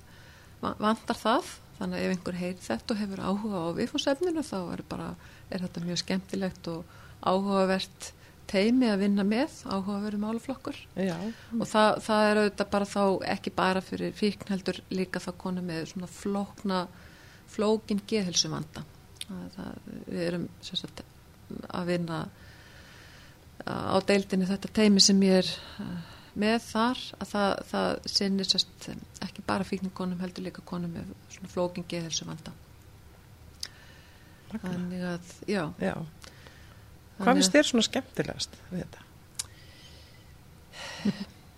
[0.65, 1.53] va- vantar það.
[1.75, 5.09] Þannig að ef einhver heyr þetta og hefur áhuga á viðfórsefninu þá er, bara,
[5.51, 6.85] er þetta mjög skemmtilegt og
[7.27, 8.13] áhugavert
[8.47, 11.17] teimi að vinna með, áhugaveru máluflokkur Já,
[11.59, 13.03] og það, það er auðvitað bara þá
[13.35, 16.83] ekki bara fyrir fíkn heldur líka þá konu með svona flókna
[17.55, 18.85] flókin geðhelsuvanda
[19.29, 21.05] það, við erum sagt,
[21.69, 22.25] að vinna
[23.65, 25.51] á deildinni þetta teimi sem ég er
[25.85, 28.89] eh, með þar að það, það sinnir sérst
[29.25, 32.55] ekki bara fíkningonum heldur líka konum með svona flókin geðhelsuvanda
[34.51, 34.65] Magnað.
[34.67, 35.95] þannig að já já.
[37.21, 39.03] Hvað finnst þér svona skemmtilegast við þetta?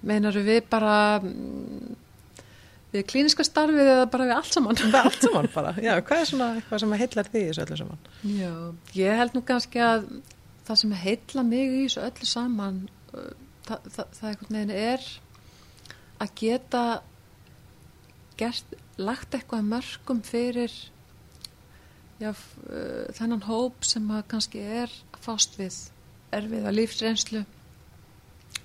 [0.06, 1.94] Meinaru við bara mm,
[2.96, 4.80] við klíniska starfið eða bara við allt saman?
[5.00, 5.74] Allt saman bara.
[5.82, 8.08] Já, hvað er svona eitthvað sem heillar því í þessu öllu saman?
[8.36, 8.52] Já,
[8.98, 10.08] ég held nú kannski að
[10.66, 12.80] það sem heilla mig í þessu öllu saman
[13.66, 15.08] það, það, það einhvern veginn er
[16.22, 16.84] að geta
[18.40, 20.72] gert, lagt eitthvað að mörgum fyrir
[22.20, 22.32] já,
[23.16, 24.92] þennan hóp sem að kannski er
[25.24, 25.76] fást við
[26.36, 27.44] erfiða lífsreynslu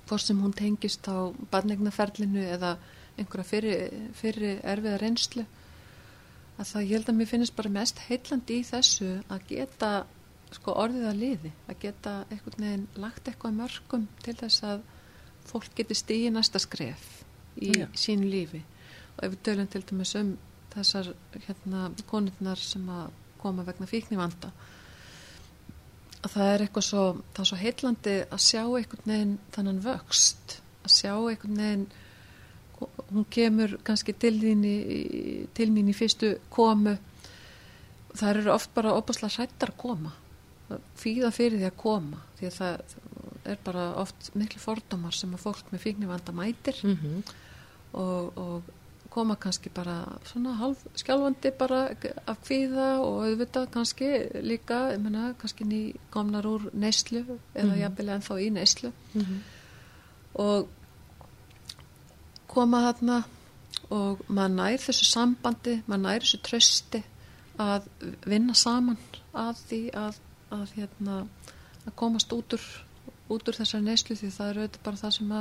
[0.10, 2.76] hvort sem hún tengist á barnegnaferlinu eða
[3.22, 5.46] einhverja fyrir, fyrir erfiða reynslu
[6.60, 9.92] að það ég held að mér finnist bara mest heillandi í þessu að geta
[10.52, 14.84] sko orðið að liði, að geta einhvern veginn lagt eitthvað að mörgum til þess að
[15.48, 17.08] fólk geti stíði næsta skref
[17.62, 17.88] í Já.
[17.98, 18.62] sínu lífi
[19.16, 20.36] og ef við tölum til dæmis um
[20.72, 21.12] þessar
[21.48, 23.10] hérna konurnar sem að
[23.42, 24.52] koma vegna fíknivanda
[26.22, 30.58] að það er eitthvað svo það er svo heillandi að sjá einhvern veginn þannan vöxt
[30.86, 31.88] að sjá einhvern veginn
[33.14, 36.98] hún kemur kannski til, í, til mín í fyrstu komu
[38.16, 40.14] það eru oft bara opaslega hrættar koma
[41.00, 43.00] fýða fyrir því að koma því að það
[43.52, 47.34] er bara oft miklu fordómar sem að fólk með fíknivanda mætir mm -hmm.
[48.00, 48.64] og, og
[49.12, 51.82] koma kannski bara svona halv skjálfandi bara
[52.28, 57.72] af kvíða og auðvitað kannski líka, ég menna, kannski ný komnar úr neyslu eða mm
[57.72, 57.82] -hmm.
[57.82, 59.40] jafnvel ennþá í neyslu mm -hmm.
[60.34, 60.68] og
[62.52, 63.22] koma þarna
[63.92, 67.02] og maður nær þessu sambandi, maður nær þessu trösti
[67.62, 67.88] að
[68.28, 69.00] vinna saman
[69.38, 70.20] að því að,
[70.52, 71.18] að, hérna,
[71.86, 72.68] að komast út úr,
[73.32, 75.34] úr þessari neyslu því það er auðvitað bara það sem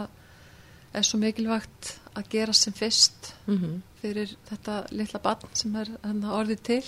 [0.91, 3.77] er svo mikilvægt að gera sem fyrst mm -hmm.
[4.01, 6.85] fyrir þetta litla barn sem er orðið til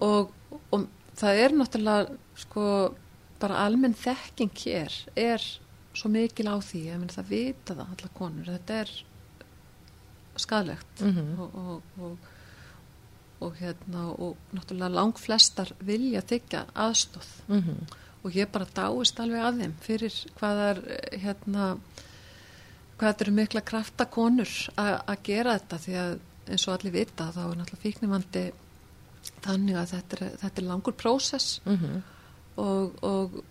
[0.00, 0.30] og,
[0.70, 2.94] og það er náttúrulega sko
[3.40, 5.42] bara almenn þekking hér er
[5.94, 8.94] svo mikil á því að það vita það alla konur þetta er
[10.36, 11.40] skadlegt mm -hmm.
[11.40, 12.32] og, og, og
[13.44, 17.94] og hérna og náttúrulega lang flestar vilja þykja aðstóð mm -hmm.
[18.22, 20.78] og ég bara dáist alveg að þeim fyrir hvað er
[21.18, 21.76] hérna
[22.98, 27.42] hvað þetta eru mikla kraftakonur að gera þetta því að eins og allir vita þá
[27.50, 28.52] er náttúrulega fíknumandi
[29.42, 32.02] þannig að þetta er, þetta er langur prósess mm -hmm.
[32.56, 33.44] og, og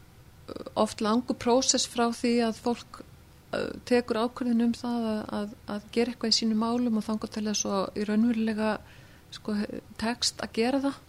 [0.79, 3.03] oft langur prósess frá því að fólk
[3.87, 7.45] tekur ákvörðin um það að, að, að gera eitthvað í sínu málum og þangar til
[7.47, 8.69] þess að í raunverulega
[9.33, 9.55] sko,
[10.01, 10.99] tekst að gera það.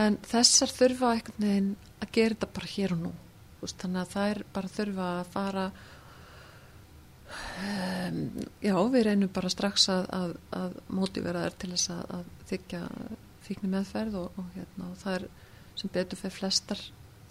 [0.00, 1.70] En þessar þurfa einhvern veginn
[2.00, 3.14] að gera þetta bara hér og nú.
[3.60, 5.64] Vist, þannig að það er bara þurfa að fara
[7.66, 8.22] um,
[8.64, 12.86] já við reynum bara strax að, að, að mótivera þær til þess að þykja
[13.44, 15.28] fíkni meðferð og, og, hérna, það er
[15.80, 16.82] sem betur fyrir flestar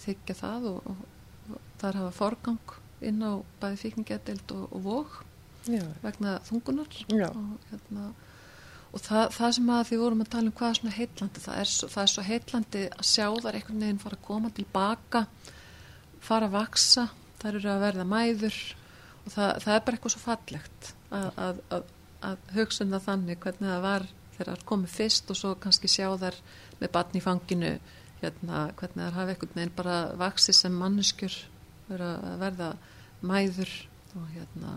[0.03, 2.77] þykja það og, og það er hafa forgang
[3.09, 3.31] inn á
[3.61, 5.21] bæði fíkningettild og vók
[6.03, 6.99] vegna þungunar.
[7.13, 8.09] Og hérna
[8.89, 11.61] og það, það sem að því vorum að tala um hvað er svona heitlandi það
[11.61, 15.23] er, það er svo heitlandi að sjá þar einhvern veginn fara að koma tilbaka
[16.25, 17.05] fara að vaksa
[17.41, 18.57] þar eru að verða mæður
[19.25, 21.93] og það, það er bara eitthvað svo fallegt að, að, að,
[22.31, 25.91] að hugsa um það þannig hvernig það var þegar það komið fyrst og svo kannski
[25.91, 26.41] sjá þar
[26.79, 27.73] með batni í fanginu
[28.21, 31.37] hérna, hvernig það hafa einhvern veginn bara vaksi sem manneskjur
[31.89, 32.73] að verða
[33.25, 33.71] mæður
[34.17, 34.75] og hérna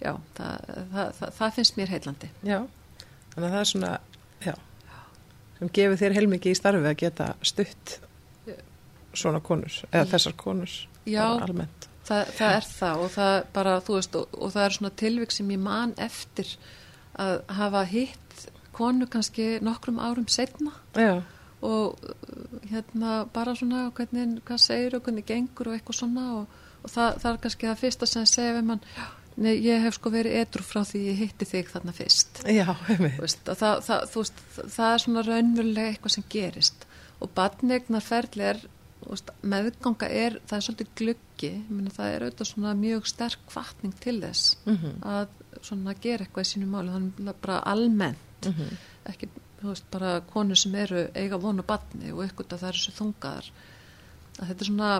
[0.00, 2.60] já, það, það finnst mér heitlandi Já
[3.36, 3.92] þannig að það er svona
[4.46, 4.54] já,
[5.58, 7.98] sem gefur þér heilmikið í starfi að geta stutt
[9.16, 10.72] svona konur eða þessar konur
[11.08, 11.88] já, almennt.
[12.08, 15.36] það, það er það og það bara þú veist og, og það er svona tilvík
[15.36, 16.52] sem ég man eftir
[17.20, 21.22] að hafa hitt konu kannski nokkrum árum setna já.
[21.66, 21.98] Og
[22.70, 27.22] hérna bara svona hvernig, hvað segir og hvernig gengur og eitthvað svona og, og það,
[27.22, 28.84] það er kannski það fyrsta sem segja við mann
[29.36, 32.38] Nei, ég hef sko verið edru frá því ég hitti þig þarna fyrst.
[32.48, 33.34] Já, hefur.
[33.44, 36.86] Það, það, veist, það er svona raunverulega eitthvað sem gerist
[37.20, 38.08] og badnegnar
[38.40, 38.62] er,
[39.04, 43.96] veist, meðganga er, það er svolítið gluggi, Minna, það er auðvitað svona mjög sterk kvartning
[44.00, 44.94] til þess mm -hmm.
[45.04, 45.28] að
[45.60, 48.76] svona gera eitthvað í sínu máli, þannig bara almennt, mm -hmm.
[49.04, 49.28] ekki
[49.72, 53.52] veist, bara konur sem eru eiga vonu badni og eitthvað það er þessu þungaðar,
[54.38, 54.90] að þetta er svona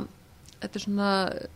[0.60, 1.10] þetta er svona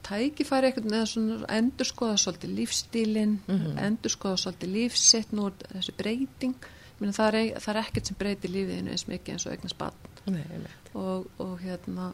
[0.07, 3.79] tækifæri eitthvað eða svona endur skoða svolítið lífstílin, mm -hmm.
[3.87, 6.69] endur skoða svolítið lífsitt nú þessi breyting.
[7.01, 9.95] Minna, það, er, það er ekkert sem breytir lífiðinu eins mikið eins og eignast bann
[10.95, 12.13] og, og hérna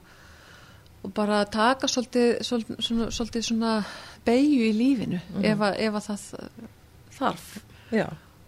[1.03, 3.85] og bara taka svolítið svolítið svona, svolítið svona
[4.25, 5.45] beigju í lífinu mm -hmm.
[5.45, 6.21] ef, að, ef að það
[7.19, 7.63] þarf.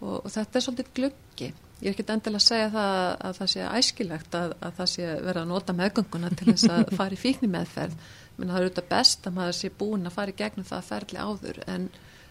[0.01, 2.95] Og, og þetta er svolítið glöggi Ég er ekki endilega að segja það
[3.27, 6.89] að það sé æskilegt að, að það sé vera að nota meðgönguna til þess að
[6.99, 10.33] fara í fíkni meðferð menn það er auðvitað best að maður sé búin að fara
[10.33, 11.87] í gegnum það að ferli áður en,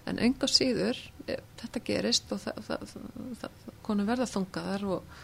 [0.09, 2.93] en enga síður e, þetta gerist og það, það,
[3.43, 5.17] það, konum verða þungaðar og,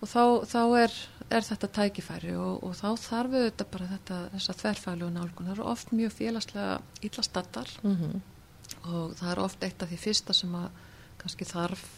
[0.00, 0.98] og þá, þá er,
[1.28, 5.70] er þetta tækifæri og, og þá þarf auðvitað bara þetta þessa þverfælu nálgun, það eru
[5.74, 6.76] oft mjög félagslega
[7.08, 8.20] illastattar mm -hmm.
[8.84, 10.70] og það er oft eitt af því fyrsta sem að
[11.20, 11.88] kannski þarf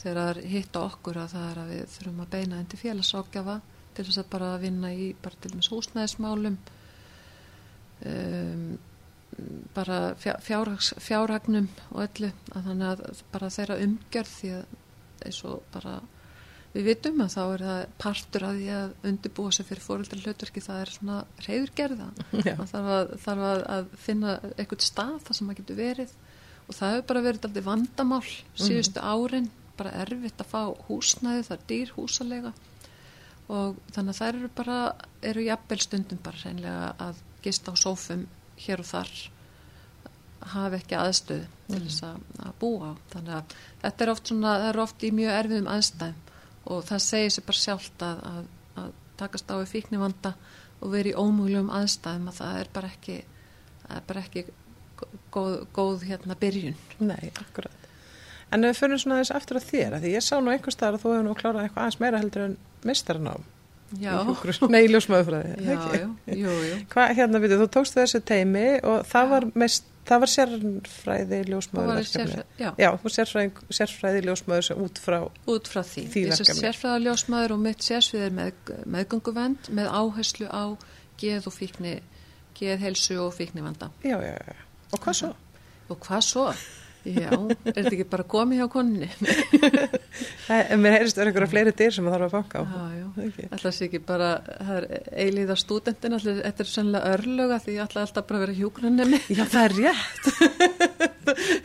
[0.00, 2.80] þegar það er hitt á okkur að það er að við þurfum að beina endi
[2.80, 3.60] félagsákjafa
[3.96, 6.58] til þess að bara vinna í bara til og með húsnæðismálum
[8.10, 8.66] um,
[9.76, 14.76] bara fjárhags, fjárhagnum og öllu að þannig að bara þeirra umgjörð því að
[15.26, 15.96] eins og bara
[16.76, 20.62] við vitum að þá er það partur að því að undirbúa sig fyrir fóröldar hlutverki
[20.64, 25.50] það er svona reyðurgerða það þarf, að, þarf að, að finna eitthvað stað það sem
[25.50, 26.16] það getur verið.
[26.66, 29.12] Og það hefur bara verið aldrei vandamál síðustu mm -hmm.
[29.12, 32.52] árin bara erfitt að fá húsnæði, það er dýr húsalega
[33.46, 34.76] og þannig að þær eru bara,
[35.22, 38.26] eru jafnvel stundum bara reynilega að gista á sófum
[38.58, 39.12] hér og þar
[40.52, 42.92] hafa ekki aðstöð til þess að, að búa á.
[43.14, 46.20] Þannig að þetta er oft svona, það er oft í mjög erfiðum aðstæðum
[46.66, 48.52] og það segir sér bara sjálft að, að,
[48.82, 50.34] að takast á í fíknivanda
[50.80, 53.18] og verið í ómúljum aðstæðum að það er bara ekki,
[53.96, 54.46] er bara ekki
[55.34, 56.78] góð, góð hérna byrjun.
[57.02, 57.75] Nei, akkurat.
[58.54, 60.76] En ef við fyrir svona þess aftur að þér, að því ég sá nú einhvers
[60.78, 63.44] staðar að þú hefur nú klárað eitthvað aðeins meira heldur en mistaranám.
[64.02, 64.12] Já.
[64.70, 65.50] Nei, ljósmaðurfræði.
[65.62, 66.78] Já, já, jú, jú.
[66.90, 72.00] Hvað, hérna, við, þú tókst þessu teimi og það var mest, það var sérfræði ljósmaður
[72.08, 72.70] Sérfræði, já.
[72.82, 75.18] já, þú sérfræði, sérfræði ljósmaður sem út frá
[75.54, 76.58] út frá því, því verkefni.
[76.64, 80.64] sérfræða ljósmaður og mitt sérsvið er með, meðgönguvend með áherslu á
[81.22, 81.94] geð og fíkni
[82.58, 84.58] geð, helsu og fíknivanda já, já, já.
[84.90, 85.32] og hvað svo?
[85.86, 86.48] og hvað svo?
[87.06, 89.08] Já, er þetta ekki bara komið hjá konunni?
[90.50, 92.64] Nei, en mér heyrist verið einhverja fleiri dyr sem það þarf að banka á.
[92.66, 93.48] Já, já, okay.
[93.56, 94.86] alltaf sé ekki bara það er
[95.26, 99.44] eilíða stúdentin allir, þetta er sannlega örlöga því ætla alltaf bara að vera hjúgrunni Já,
[99.44, 100.24] það er rétt.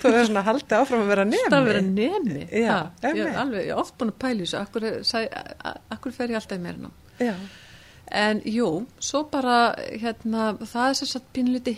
[0.01, 1.47] Þú hefur svona haldið áfram að vera nemi.
[1.47, 2.45] Það að vera nemi.
[2.49, 4.61] Já, ha, ég, er alveg, ég er oft búin að pæla í þessu.
[4.61, 6.95] Akkur, sæ- akkur fer ég alltaf í meira nám?
[7.21, 7.35] Já,
[8.11, 11.71] En jú, svo bara hérna, það er sér satt pínliti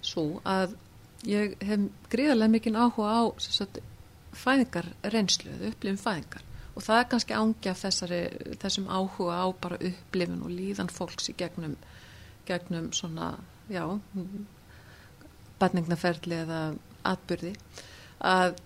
[0.00, 0.76] á mér svo að
[1.28, 3.80] ég hef gríðarlega mikinn áhuga á satt
[4.32, 6.44] fæðingar reynslu, upplifum fæðingar.
[6.76, 8.20] Og það er kannski ángi af þessari,
[8.62, 11.76] þessum áhuga á bara upplifun og líðan fólks í gegnum,
[12.46, 13.38] gegnum svona,
[13.68, 13.84] já,
[15.58, 16.60] batningnaferli eða
[17.04, 17.54] atbyrði
[18.20, 18.56] að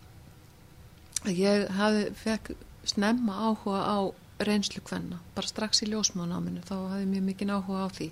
[1.32, 2.53] ég hafi, fekk
[2.85, 3.99] snemma áhuga á
[4.45, 8.09] reynslu hvenna, bara strax í ljósmánáminu þá hafði mjög mikinn áhuga á því.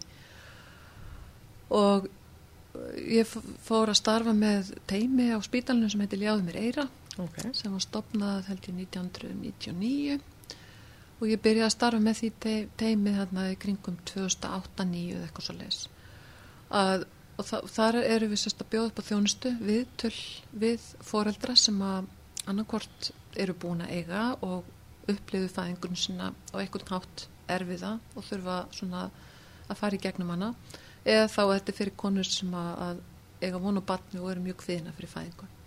[1.72, 2.08] Og
[3.12, 3.28] ég
[3.66, 6.84] fór að starfa með teimi á spítalunum sem heitir Ljáðu mér Eira
[7.20, 7.40] ok.
[7.52, 10.20] sem var stopnað held ég 1999
[11.22, 15.46] og ég byrjaði að starfa með því te- teimi þarna í kringum 2008-2009 eða eitthvað
[15.48, 15.80] svo leis
[16.72, 17.04] að,
[17.36, 20.14] og þa þar eru við sérst að bjóða upp á þjónustu við töl
[20.64, 22.08] við foreldra sem að
[22.48, 24.64] annarkvort eru búin að eiga og
[25.12, 29.04] upplifu fæðingun sinna á einhvern hátt erfiða og þurfa svona
[29.68, 30.54] að fara í gegnum hana
[31.04, 33.02] eða þá er þetta fyrir konur sem að, að
[33.42, 35.58] eiga vonu batni og eru mjög kviðina fyrir fæðingun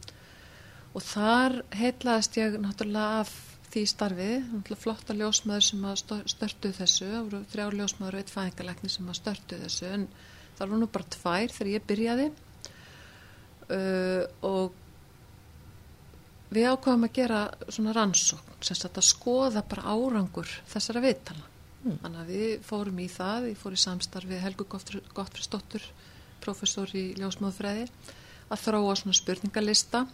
[0.96, 3.34] og þar heitlaðist ég náttúrulega af
[3.76, 8.22] því starfi, náttúrulega flotta ljósmaður sem að stö- störtuðu þessu, það voru þrjár ljósmaður og
[8.22, 9.90] eitt fæðingalækni sem að störtuðu þessu.
[9.92, 10.06] En
[10.56, 12.28] það var nú bara tvær þegar ég byrjaði.
[13.66, 14.82] Uh, og
[16.56, 21.50] við ákvaðum að gera svona rannsókn, sem sagt að skoða bara árangur þessara viðtala.
[21.86, 21.98] Mm.
[22.02, 25.84] Þannig að við fórum í það, ég fór í samstarfi Helgu Gottfriðsdóttur,
[26.42, 27.86] professor í ljósmaðurfræði,
[28.50, 30.06] að þróa svona spurningalista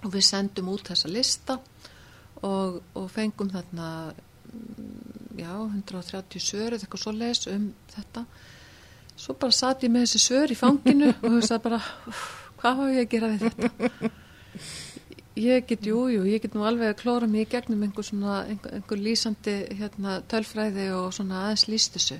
[0.00, 1.58] og við sendum út þessa lista
[2.46, 8.24] og, og fengum þarna mm, já, 130 svör eða eitthvað svo leis um þetta
[9.20, 12.22] svo bara satt ég með þessi svör í fanginu og hugsaði bara "Úff,
[12.60, 14.12] hvað hafa ég að gera við þetta
[15.38, 18.40] ég get, jú, jú, ég get nú alveg að klóra mig í gegnum einhver svona,
[18.50, 22.18] einhver, einhver lýsandi hérna, tölfræði og svona aðeins lýst þessu.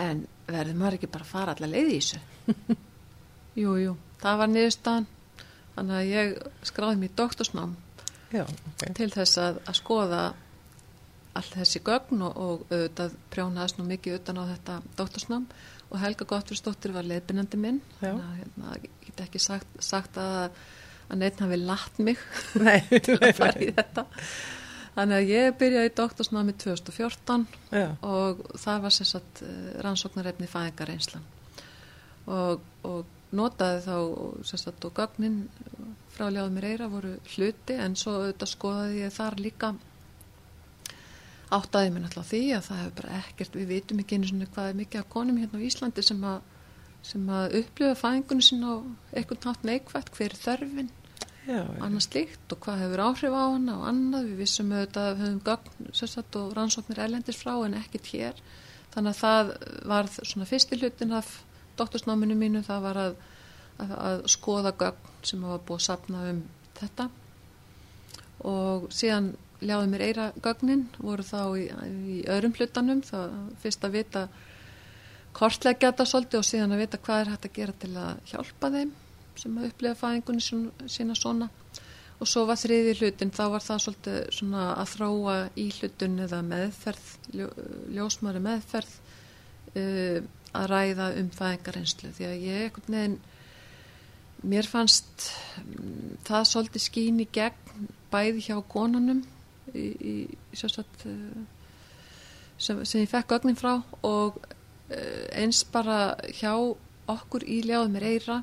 [0.00, 2.22] En verður maður ekki bara að fara allar leið í þessu?
[3.62, 5.04] Jú, jú, það var niðurstaðan.
[5.74, 6.32] Þannig að ég
[6.66, 7.76] skráði mér doktorsnám
[8.34, 8.82] Já, ok.
[8.98, 10.22] til þess að, að skoða
[11.38, 15.46] all þessi gögn og, og auðvitað prjónaðist nú mikið utan á þetta doktorsnám.
[15.90, 17.80] Og Helga Gottfriðsdóttir var leiðbynandi minn.
[18.00, 20.56] Þannig að hérna, ég get ekki sagt, sagt að,
[21.08, 22.20] að neitt hafi latt mig
[22.66, 24.06] Nei, til að fara í þetta.
[24.94, 30.46] Þannig að ég byrjaði í doktorsnámi 2014 Já, og það var sem sagt eh, rannsóknarefni
[30.50, 31.24] fæðingareynslan
[32.30, 33.96] og, og notaði þá
[34.46, 35.42] sem sagt og gögnin
[36.14, 39.72] frá ljáðum mér eira voru hluti en svo auðvitað skoðaði ég þar líka.
[41.54, 44.70] Áttaði mér náttúrulega því að það hefur bara ekkert, við vitum ekki einu svona hvað
[44.70, 46.38] er mikið af konum hérna á Íslandi sem að,
[47.04, 48.76] sem að upplifa fæðingunum sinna á
[49.14, 50.92] einhvern nátt neikvætt, hver er þörfin?
[51.44, 55.18] Já, annað slíkt og hvað hefur áhrif á hana og annað, við vissum auðvitað að
[55.18, 58.40] við höfum gögn sérstætt og rannsóknir erlendis frá en ekkert hér.
[58.94, 59.50] Þannig að það
[59.90, 61.34] var svona fyrsti hlutin af
[61.76, 62.62] doktorsnáminu mínu.
[62.64, 63.18] Það var að,
[63.82, 66.40] að, að skoða gögn sem var búið að sapna um
[66.78, 67.08] þetta.
[68.48, 69.34] Og síðan
[69.64, 71.68] ljáði mér eira gögnin voru þá í,
[72.14, 73.04] í öðrum hlutanum.
[73.04, 74.26] Það fyrst að vita
[75.34, 78.70] kortleggja þetta svolítið og síðan að vita hvað er hægt að gera til að hjálpa
[78.74, 78.92] þeim
[79.40, 81.50] sem að upplifa fæðingunni sín- sína svona.
[82.22, 86.40] Og svo var þriði hlutin þá var það svolítið svona að þróa í hlutun eða
[86.46, 87.48] meðferð ljó,
[87.96, 88.92] ljósmaður meðferð
[89.74, 90.20] uh,
[90.54, 92.12] að ræða um fæðingarreynslu.
[92.14, 93.18] Því að ég einhvern veginn
[94.44, 95.30] mér fannst
[95.64, 99.24] mm, það svolítið skín í gegn bæði hjá konunum
[99.74, 101.08] í, í, í sérstætt
[102.58, 104.53] sem, sem ég fekk gögnin frá og uh,
[105.34, 106.52] eins bara hjá
[107.10, 108.42] okkur í ljáðum er eira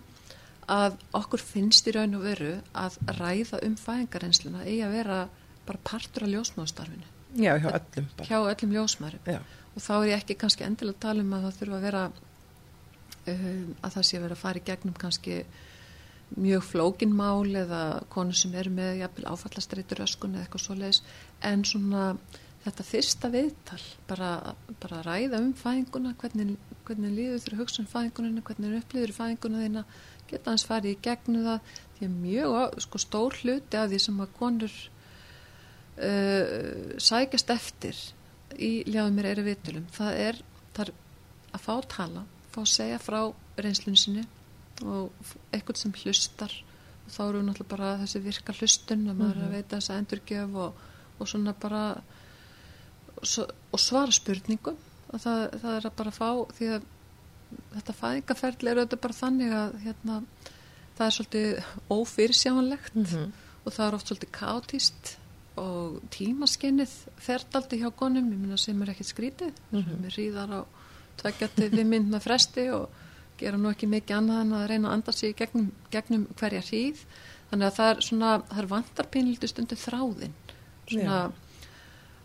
[0.72, 5.18] að okkur finnst í raun og veru að ræða um fæðingareinsluna eigi að vera
[5.66, 7.10] bara partur af ljósmáðstarfinu.
[7.40, 8.28] Já, hjá öllum bara.
[8.28, 9.26] Hjá öllum ljósmaðurum.
[9.26, 9.40] Já.
[9.72, 12.06] Og þá er ég ekki kannski endilega að tala um að það þurfa að vera,
[13.34, 15.38] um, að það sé að vera að fara í gegnum kannski
[16.32, 17.82] mjög flókinmál eða
[18.12, 21.02] konur sem eru með jafnvel áfallastreitur öskun eða eitthvað svo leiðis,
[21.44, 22.06] en svona
[22.62, 24.32] þetta fyrsta viðtal, bara,
[24.84, 26.56] bara ræða um fæðinguna, hvernig,
[26.86, 29.86] hvernig líður þurfa hugsun fæðingunina, hvernig upplýður fæðinguna þína,
[30.30, 34.22] geta hans farið í gegnu það, því að mjög sko, stór hluti af því sem
[34.24, 34.76] að konur
[35.98, 38.04] uh, sækjast eftir
[38.60, 40.42] í ljáðum mér eru vitulum það er,
[40.76, 40.94] það er
[41.52, 43.20] að fá tala fá að segja frá
[43.62, 44.26] reynslunni sinni
[44.82, 45.12] og
[45.54, 46.54] eitthvað sem hlustar
[47.06, 49.48] og þá eru náttúrulega bara þessi virka hlustun að maður mm -hmm.
[49.48, 50.82] að veita þessa endurgjöf og,
[51.20, 51.84] og svona bara
[53.22, 54.78] og, svara spurningum
[55.12, 56.90] og það, það er að bara fá því að
[57.76, 60.20] þetta fæðingaferðli eru þetta bara þannig að hérna,
[60.98, 63.32] það er svolítið ófyrsjámanlegt mm -hmm.
[63.66, 65.18] og það er oft svolítið kátíst
[65.62, 69.90] og tímaskinnið ferðaldi hjá konum, ég minna sem er ekkert skrítið mm -hmm.
[69.92, 70.62] sem er ríðar á
[71.18, 72.90] tveggjati við myndna fresti og
[73.38, 77.06] gera nú ekki mikið annað en að reyna að anda sig gegnum, gegnum hverja hríð
[77.50, 80.36] þannig að það er svona, það er vantarpínlítið stundu þráðinn
[80.88, 81.32] svona yeah.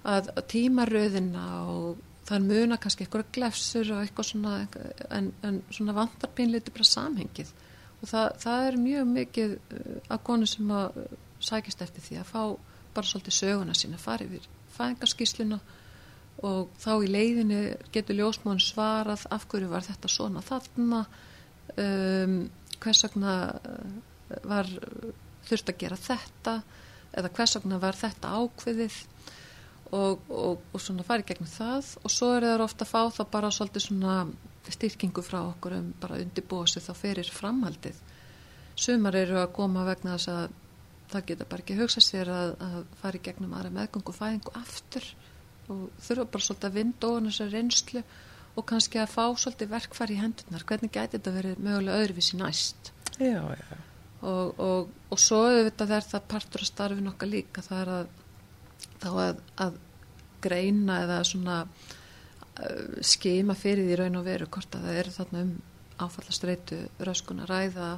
[0.07, 2.03] Að, tímaröðina og
[2.35, 4.57] er muna kannski eitthvað glefsur og eitthvað svona
[5.15, 7.53] en, en svona vantarpínlítið bara samhengið.
[8.03, 11.01] Og það, það er mjög mikið uh, að konu sem að
[11.47, 12.43] sækist eftir því að fá
[12.97, 15.61] bara svolítið söguna sína, farið við fæðingarskísluna
[16.47, 17.61] og þá í leiðinu
[17.95, 21.03] getur ljósmóðin svarað af hverju var þetta svona þarna
[21.81, 22.39] um,
[22.83, 24.69] hvers vegna uh, var
[25.47, 26.59] þurft að gera þetta
[27.17, 28.99] eða hvers vegna var þetta ákveðið
[29.95, 31.95] og, og, og svona farið gegnum það.
[32.03, 34.17] Og svo er það ofta að fá það bara svolítið svona
[34.75, 37.99] styrkingu frá okkur um bara undirbósi þá ferir framhaldið.
[38.77, 40.57] Sumar eru að koma vegna þess að
[41.13, 44.55] það geta bara ekki hugsa sér að, að fara í gegnum aðra meðgöngu og fæðingu
[44.59, 45.11] aftur.
[45.71, 48.03] Og þurfa bara svolítið að vinda ofan þessar reynslu
[48.57, 52.93] og kannski að fá svolítið verkfæri í hendunar hvernig gæti þetta verið mögulega öðruvísi næst?
[53.21, 53.81] Já, já.
[54.27, 57.65] Og, og, og svo auðvitað er það partur af starfin okkar líka.
[57.65, 58.15] Það er að
[59.07, 59.79] þá að, að
[60.47, 65.47] greina eða svona uh, skema fyrir því raun og veru hvort að það eru þarna
[65.47, 65.57] um
[65.97, 67.91] áfallastreitu röskun að ræða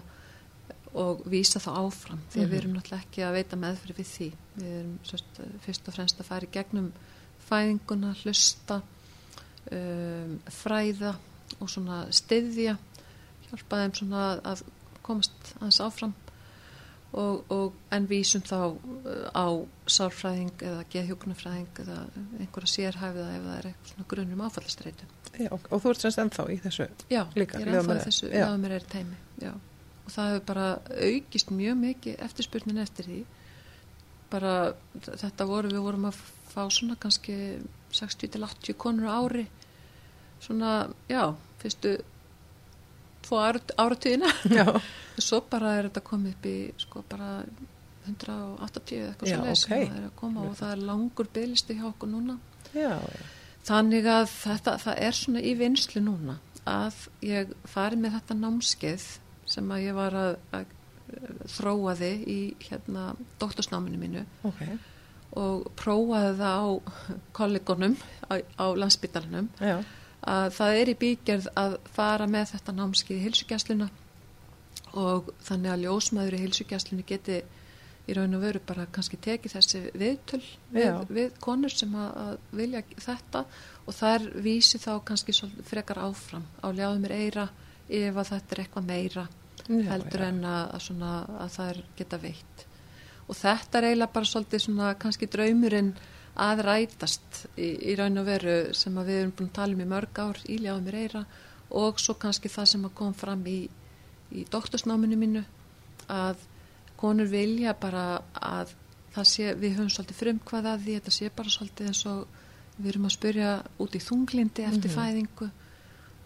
[0.99, 2.53] og vísa þá áfram því að mm -hmm.
[2.53, 6.21] við erum náttúrulega ekki að veita meðfyrir við því við erum sérst, fyrst og fremst
[6.21, 6.93] að fara í gegnum
[7.49, 8.83] fæðinguna, hlusta
[9.73, 11.15] um, fræða
[11.61, 12.77] og svona stiðja
[13.49, 14.65] hjálpa þeim svona að
[15.03, 16.15] komast aðeins áfram
[17.13, 19.47] og, og en vísum þá uh, á
[19.89, 21.97] sálfræðing eða geðhjókunarfræðing eða
[22.41, 25.09] einhverja sérhæfiða ef það er eitthvað svona grunnum áfallastreitu.
[25.39, 27.59] Já, og, og þú ert semst ennþá í þessu já, líka?
[27.59, 29.53] Já, ég er ennþá í þessu, já, mér er teimi, já.
[30.05, 30.69] Og það hefur bara
[31.09, 33.19] aukist mjög mikið eftirspurnin eftir því.
[34.33, 34.55] Bara
[35.09, 37.37] þetta voru við vorum að fá svona kannski
[37.97, 39.45] 60-80 konur ári.
[40.45, 41.23] Svona, já,
[41.61, 41.99] fyrstu
[43.27, 44.31] tvo áratíðina
[45.29, 47.33] svo bara er þetta komið upp í sko bara
[48.09, 51.89] 180 eitthvað svo leið sem það er að koma og það er langur bygglisti hjá
[51.91, 52.39] okkur núna.
[52.73, 53.25] Já, já.
[53.69, 56.39] þannig að þetta, það er svona í vinslu núna
[56.69, 59.07] að ég fari með þetta námskeið
[59.49, 60.75] sem að ég var að, að
[61.49, 63.05] þróa þið í hérna
[63.41, 64.77] dóttursnáminu mínu okay.
[65.41, 66.69] og prófaði það á
[67.39, 67.97] kollegunum
[68.29, 69.49] á, á landsbytalanum
[70.29, 73.89] að það er í bígerð að fara með þetta námskið í hilsugjastluna
[74.99, 77.39] og þannig að ljósmaður í hilsugjastlunni geti
[78.09, 80.41] í raun og veru bara kannski tekið þessi viðtöl
[80.73, 83.43] við, við konur sem að, að vilja þetta
[83.85, 85.35] og þar vísi þá kannski
[85.69, 86.47] frekar áfram.
[86.65, 87.49] Á ljáðum er eira
[87.89, 89.27] ef að þetta er eitthvað meira
[89.67, 90.29] já, heldur já.
[90.29, 91.13] en að, að, svona,
[91.45, 92.65] að það er geta veitt.
[93.29, 95.93] Og þetta er eiginlega bara svolítið svona kannski draumurinn
[96.39, 99.89] að rætast í, í raun og veru sem við erum búin að tala um í
[99.93, 101.25] mörg ár í Ljáðum í Reyra
[101.71, 103.59] og svo kannski það sem kom fram í,
[104.33, 105.45] í doktorsnáminu mínu
[106.09, 106.45] að
[106.99, 108.75] konur vilja bara að
[109.15, 112.37] það sé, við höfum svolítið frumkvað að því, þetta sé bara svolítið eins og
[112.79, 114.99] við erum að spyrja út í þunglindi eftir mm -hmm.
[114.99, 115.51] fæðingu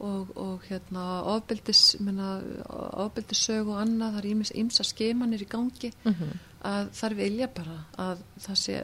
[0.03, 1.83] og, og hérna ofbeldis,
[3.05, 6.33] ofbeldissög og annað, það er ímsa skemanir í gangi mm -hmm.
[6.69, 8.83] að þar vilja bara að það sé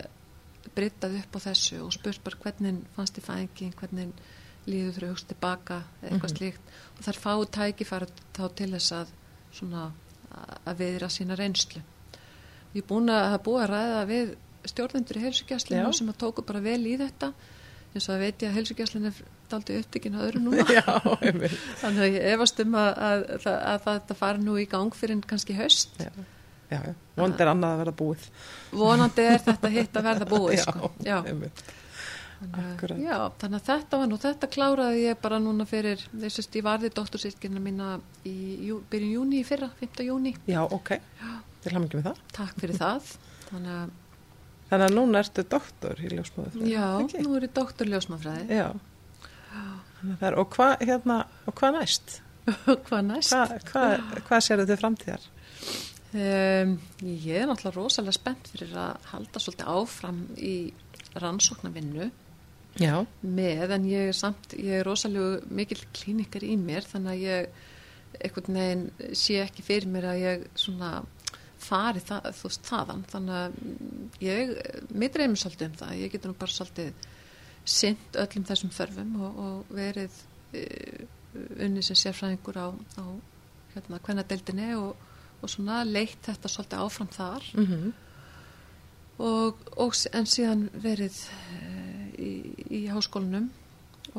[0.74, 4.12] breytað upp á þessu og spurt bara hvernig fannst þið fæðingin, hvernig
[4.68, 6.36] líður þurfa hugst tilbaka eitthvað mm -hmm.
[6.36, 6.74] slíkt.
[6.98, 8.06] Og þar fáu tæki fara
[8.36, 9.14] þá til þess að
[9.52, 9.92] svona
[10.66, 11.82] að viðra sína reynslu.
[12.74, 14.34] Ég er búin að hafa búið að ræða við
[14.68, 17.32] stjórnendur í helsugjastlinu sem að tóku bara vel í þetta.
[17.94, 20.66] Eins og að veit ég að helsugjastlinu er daldi upptökin að öðru núna.
[20.76, 20.84] Já,
[21.80, 25.22] þannig að ég efast um að, að, að, að þetta fari nú í gang fyrir
[25.24, 26.10] kannski höst Já,
[26.70, 26.80] já,
[27.16, 28.30] vonandi er annað að verða búið
[28.78, 30.90] Vonandi er þetta hitt að verða búið sko.
[31.04, 31.52] Já, já.
[32.38, 36.58] Þannig, já, þannig að þetta var nú, þetta kláraði ég bara núna fyrir, þess að
[36.60, 37.88] ég varði doktorsýrkina mína
[38.28, 38.34] í
[38.68, 40.04] jú, byrjun júni í fyrra, 5.
[40.06, 40.34] júni.
[40.46, 40.92] Já, ok,
[41.64, 42.20] til ham ekki með það.
[42.36, 43.10] Takk fyrir það.
[43.48, 43.96] Þannig að,
[44.70, 46.70] þannig að núna ertu doktor í ljósmáðufræði.
[46.76, 47.26] Já, okay.
[47.26, 48.60] nú er ég doktor í ljósmáðufræði.
[48.60, 48.68] Já,
[50.20, 52.20] er, og hvað hérna, og hvað næst?
[52.86, 53.34] hvað næst?
[53.34, 55.26] Hvað hva, hva sér þetta framtíðar?
[56.08, 60.54] Um, ég er náttúrulega rosalega spennt fyrir að halda svolítið áfram í
[61.20, 62.08] rannsóknarvinnu.
[62.78, 63.02] Já.
[63.20, 67.48] með en ég er samt, ég er rosalega mikil klínikar í mér þannig að ég
[68.22, 70.92] einhvern veginn sé ekki fyrir mér að ég svona
[71.58, 73.04] fari það, þú veist þaðan.
[73.12, 74.52] Þannig að ég,
[74.94, 77.08] mér dreymir svolítið um það, ég getur nú bara svolítið
[77.68, 80.20] synd öllum þessum þörfum og, og verið
[80.56, 81.02] uh,
[81.66, 83.04] unni sem sérfræðingur á, á
[83.74, 85.07] hérna hvenna deildinni og,
[85.42, 87.48] og svona leitt þetta svolítið áfram þar.
[87.54, 87.92] Mm -hmm.
[89.18, 91.16] og, og en síðan verið
[92.18, 92.32] í,
[92.70, 93.50] í háskólanum.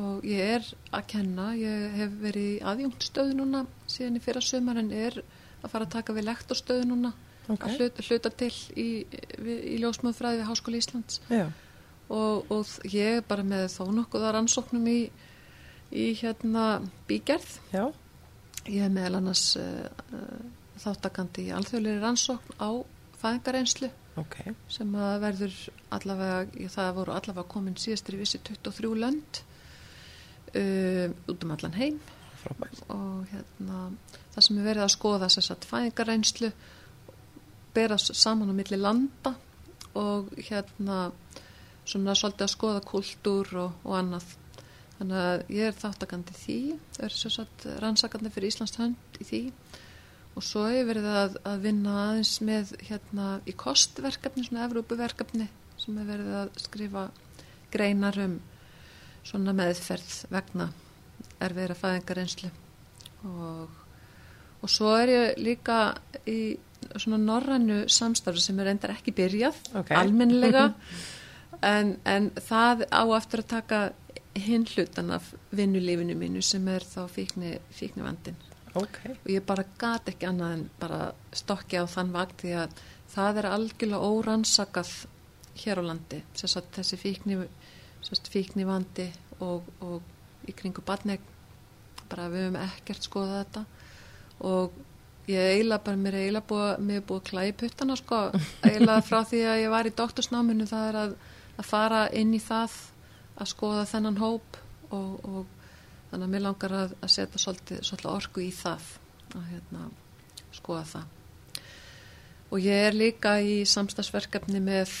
[0.00, 4.78] Og ég er að kenna, ég hef verið í aðjungtstöðu núna síðan í fyrra sömur
[4.78, 5.22] en er
[5.62, 7.12] að fara að taka við lektorstöðu núna.
[7.50, 7.66] Okay.
[7.66, 8.86] að hluta, hluta til í,
[9.42, 11.18] í ljósmöðfræði við Háskóli Íslands.
[12.10, 15.00] Og, og ég er bara með þó nokkuða rannsóknum í,
[15.90, 17.58] í hérna bígerð.
[17.74, 17.90] Já.
[18.68, 19.88] ég hef meðal annars uh,
[20.80, 22.70] þáttakandi í alþjóðleiri rannsókn á
[23.20, 24.54] fæðingareynslu okay.
[24.70, 25.58] sem að verður
[25.96, 29.42] allavega, það voru allavega komin síðastir í vissi 23 lönd
[30.54, 32.00] uh, út um allan heim
[32.40, 32.82] Frábært.
[32.88, 33.86] og hérna
[34.32, 36.52] það sem er verið að skoða þess að fæðingarreynslu
[37.76, 39.34] berast saman á milli landa
[39.98, 41.10] og hérna
[41.84, 44.36] svona svolítið að skoða kultúr og, og annað
[44.98, 46.58] þannig að ég er þáttakandi því
[47.04, 49.42] er svo satt rannsakandi fyrir Íslands hönd í því
[50.36, 55.48] og svo hefur verið að, að vinna aðeins með hérna í kostverkefni, svona Evrópuverkefni
[55.80, 57.04] sem hefur verið að skrifa
[57.72, 58.38] greinar um
[59.26, 60.70] svona meðferð vegna
[61.40, 62.50] erfiðra fæðingareynslu
[63.28, 63.78] og,
[64.60, 65.80] og svo er ég líka
[66.28, 66.56] í
[66.96, 69.96] svona norrannu samstarfi sem er endar ekki byrjað okay.
[69.98, 70.70] almennilega
[71.74, 73.80] en, en það á eftir að taka
[74.40, 78.38] hinn hlutan af vinnulífinu mínu sem er þá fíkni, fíkni vandin
[78.74, 79.14] okay.
[79.16, 81.00] og ég bara gat ekki annað en bara
[81.36, 82.76] stokki á þann vakt því að
[83.10, 84.92] það er algjörlega órannsakað
[85.60, 86.20] hér á landi.
[86.36, 87.40] Þessi fíkni,
[88.30, 89.08] fíkni vandi
[89.42, 91.24] og, og í kringu badneg
[92.10, 93.64] bara við höfum ekkert skoðað þetta.
[94.50, 94.78] Og
[95.30, 98.20] ég eiginlega bara mér er eiginlega búið, mér er búið að klæði puttana sko,
[98.66, 101.14] eiginlega frá því að ég var í doktorsnáminu það er að,
[101.56, 102.76] að fara inn í það
[103.40, 104.60] að skoða þennan hóp
[104.90, 105.59] og, og
[106.10, 108.90] þannig að mér langar að, að setja svolítið, svolítið orku í það
[109.30, 109.86] að hérna,
[110.56, 111.16] skoða það.
[112.50, 114.94] Og ég er líka í samstagsverkefni með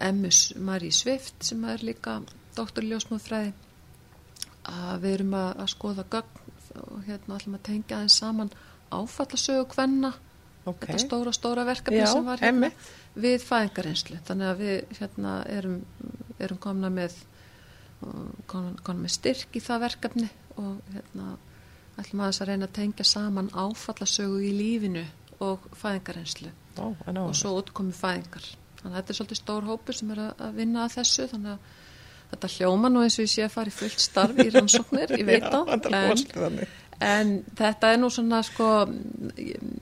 [0.00, 2.18] Emmus Marí Svift sem er líka
[2.56, 3.52] doktorljósmóðfræði
[4.66, 6.44] að við erum að, að skoða gögn
[6.86, 8.50] og hérna ætlum að tengja aðeins saman
[8.92, 10.12] áfallasögu hvenna
[10.64, 10.90] okay.
[10.90, 12.70] þetta stóra, stóra verkefni Já, sem var hérna
[13.16, 15.78] við fæðingareynslu þannig að við hérna erum,
[16.42, 17.16] erum komna með
[18.50, 20.28] konum með styrk í það verkefni
[20.60, 21.30] og hérna
[21.96, 25.04] ætlum aðeins að reyna að tengja saman áfallasögu í lífinu
[25.44, 26.52] og fæðingarreynslu.
[26.76, 28.46] Ó, og svo útkomi fæðingar.
[28.80, 31.84] Þannig að þetta er svolítið stór hópur sem er að vinna að þessu þannig að
[32.32, 35.28] þetta hljóma nú eins og ég sé að fara í fullt starf í rannsóknir, ég
[35.28, 36.58] veit Já, það en,
[37.06, 38.70] en þetta er nú svona sko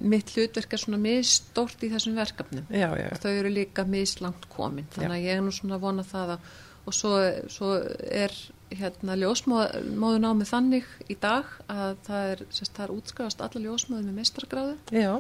[0.05, 2.69] mitt hlutverk er svona misstórt í þessum verkefnum.
[2.71, 3.09] Já, já.
[3.23, 6.55] þau eru líka mislangt komin þannig að ég er nú svona að vona það að
[6.85, 7.14] og svo,
[7.53, 7.70] svo
[8.05, 8.35] er
[8.74, 13.64] hérna ljósmóðun á með þannig í dag að það er, sérst, það er útskjáðast alla
[13.64, 15.12] ljósmóðun með mestrargráðu Já.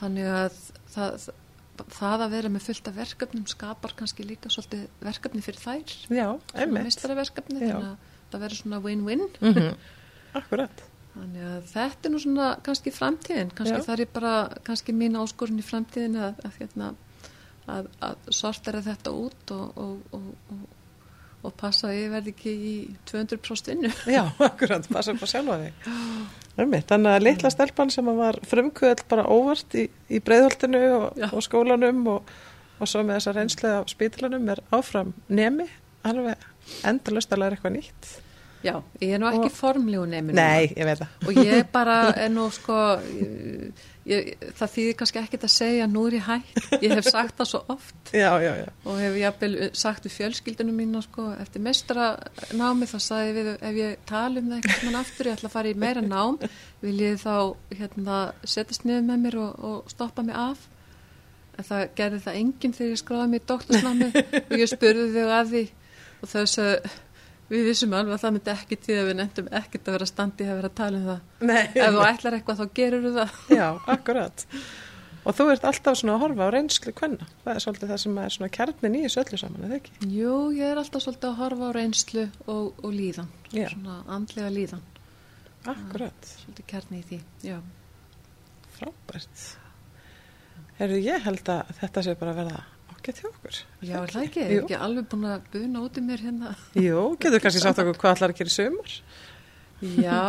[0.00, 0.60] þannig að
[0.94, 1.26] það,
[1.96, 5.96] það að vera með fullt af verkefnum skapar kannski líka svolítið verkefni fyrir þær.
[6.12, 6.28] Já,
[6.76, 9.26] mestrarverkefni, þannig að það verður svona win-win.
[9.40, 9.76] Mm -hmm.
[10.38, 13.86] Akkurat Þannig að þetta er nú svona kannski framtíðin, kannski Já.
[13.86, 14.34] það er bara
[14.66, 16.90] kannski mín áskorun í framtíðin að, að hérna
[17.68, 20.60] að, að sortera þetta út og, og, og,
[21.46, 22.74] og passa að ég verði ekki í
[23.10, 23.90] 200% vinnu.
[24.16, 25.90] Já, akkurat, passa upp að sjálfa þig.
[26.60, 30.82] Þannig að litla stelpann sem var frumkvöld bara óvart í, í breyðholtinu
[31.30, 35.68] og skólanum og svo með þessa reynslega af spítilanum er áfram nemi,
[36.06, 36.48] alveg
[36.88, 38.10] endalust að læra eitthvað nýtt.
[38.60, 40.36] Já, ég er nú ekki formlegu nefnir.
[40.36, 41.14] Nei, ég veit það.
[41.24, 41.94] Og ég bara
[42.26, 42.76] er nú sko,
[44.10, 47.48] ég, það þýðir kannski ekkit að segja nú er ég hægt, ég hef sagt það
[47.50, 48.66] svo oft Já, já, já.
[48.84, 52.10] og hef jafnvel sagt við fjölskyldunum mína sko, eftir mestra
[52.56, 55.50] námi þá sagði ég við ef ég tala um það eitthvað mann aftur, ég ætla
[55.50, 56.38] að fara í meira nám
[56.84, 57.34] vil ég þá
[57.80, 60.66] hérna, setjast niður með mér og, og stoppa mig af
[61.60, 64.10] en það gerði það enginn þegar ég skráði mig í doktorsnámi
[64.46, 65.64] og ég spurði þau að því
[66.20, 66.74] og þess að
[67.50, 70.58] við vissum alveg að það myndi ekki að við nefndum ekkert að vera standið að
[70.60, 71.64] vera að tala um það Nei.
[71.74, 74.46] ef þú ætlar eitthvað þá gerur þú það Já, akkurat.
[75.20, 77.26] Og þú ert alltaf svona að horfa á reynslu hvenna.
[77.44, 79.90] Það er svolítið það sem er svona kjarnin í þessu öllu saman, eða ekki?
[80.14, 83.66] Jú, ég er alltaf svolítið að horfa á reynslu og, og líðan, Já.
[83.74, 84.86] svona andlega líðan
[85.68, 86.30] Akkurat.
[86.40, 87.18] svolítið kjarni í því,
[87.50, 87.58] já
[88.78, 89.42] Frábært.
[90.78, 92.62] Herru, ég held að þetta sé bara verða
[93.00, 93.58] ágætt hjá okkur.
[93.82, 94.62] Já, er það ekki, er Jú.
[94.66, 98.24] ekki alveg búin að buna út í mér hérna Jú, getur kannski sagt okkur hvað
[98.28, 98.94] að gera í sumar?
[99.80, 100.20] Já,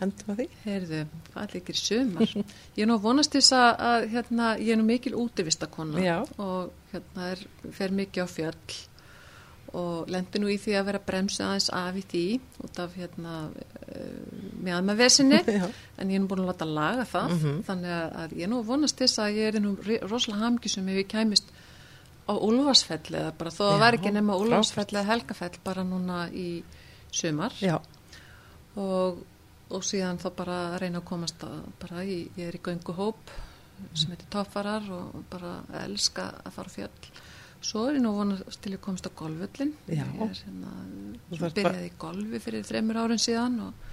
[0.00, 0.46] Endum að því.
[0.64, 0.98] heyrðu,
[1.34, 4.80] hvað er ekki í sumar Ég er nú vonast þess að, að hérna, ég er
[4.80, 6.18] nú mikil útivistakonna Já.
[6.40, 7.42] og hérna er,
[7.76, 8.78] fer mikið á fjöll
[9.76, 12.22] og lendi nú í því að vera bremsu aðeins af í því
[12.64, 13.32] út af hérna
[14.64, 15.66] meðan með vesinni Já.
[16.00, 17.58] en ég er nú búin að láta laga það Mhm.
[17.68, 19.74] þannig að, að ég er nú vonast þess að ég er nú
[20.08, 21.52] rosalega hamgisum ef ég kæmist
[22.26, 24.50] á Úlfarsfell eða bara þó að væri ekki nema frábært.
[24.50, 26.48] Úlfarsfell eða Helgafell bara núna í
[27.14, 27.54] sumar
[28.76, 29.22] og,
[29.70, 33.34] og síðan þá bara að reyna að komast að bara í, ég er í gönguhóp
[33.92, 37.10] sem heitir Toffarar og bara elska að fara fjöll
[37.66, 40.04] svo er ég nú vonast til ég komast á golfvöllin Já.
[40.04, 43.86] ég er hérna byrjaði í golfi fyrir þreymur árin síðan og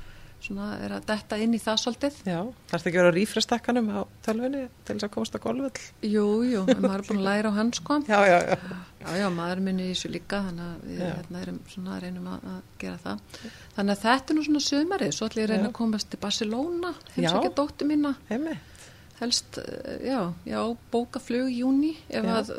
[0.43, 2.39] svona er að detta inn í það svolítið já.
[2.71, 5.85] Þarfst ekki að vera rífrestakkanum á tölvunni til þess að komast að golfvöll?
[6.03, 8.57] jú, jú, maður er búin að læra á hans sko Já, já, já.
[9.03, 12.27] Já, já, maður minni í þessu líka þannig að við hérna, erum svona að reynum
[12.31, 13.23] að, að gera það.
[13.75, 15.71] Þannig að þetta er nú svona sömarið, svo ætlum ég að reyna Já.
[15.71, 18.55] að komast til Barcelona, heimsækja dóttir mína, Heimi.
[19.19, 20.59] helst, eh, já, já,
[20.95, 22.53] bóka flug í júni ef,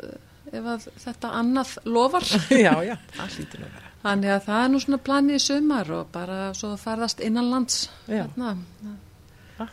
[0.53, 2.29] ef að þetta annað lofar.
[2.67, 2.95] Já, já.
[3.17, 3.84] Það hlýtur að vera.
[4.05, 7.77] Þannig að það er nú svona planið í sömar og bara svo að ferðast innanlands.
[8.05, 8.25] Já.
[8.27, 8.51] Hérna,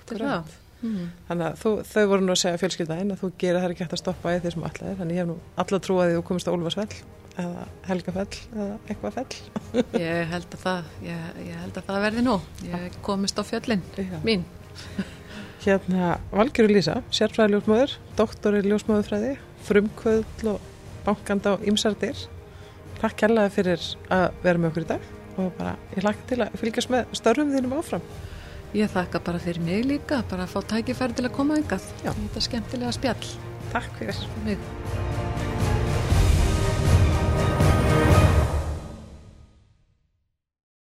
[0.09, 0.53] það.
[0.83, 1.11] Mm.
[1.29, 3.93] Þannig að þú, þau voru nú að segja fjölskyldaðinn að þú gerir það ekki hægt
[3.95, 6.49] að stoppa í því sem allir þannig ég hef nú alla trú að þú komist
[6.51, 6.97] á Úlfarsfell
[7.43, 9.37] eða Helgafell eða eitthvað fell
[10.03, 12.37] Ég held að það, ég, ég held að það verði nú.
[12.67, 14.19] Ég komist á fjöllin Já.
[14.27, 14.45] mín.
[15.63, 19.37] Hérna Valgerur Lísa, sérfræði ljósmóður doktor í ljósmóðurfræði
[19.69, 20.71] frumkvöðl og
[21.07, 22.27] bankanda á ymsardir
[23.03, 25.09] Takk kærlega fyrir að vera með okkur í dag
[25.43, 28.05] og bara ég hlakka til að fylgjast með störfum þínum áfram
[28.73, 31.91] Ég þakka bara fyrir mig líka, bara að fá tækifæri til að koma yngað.
[32.07, 33.35] Þetta er skemmtilega spjall
[33.73, 35.32] Takk fyrir mig.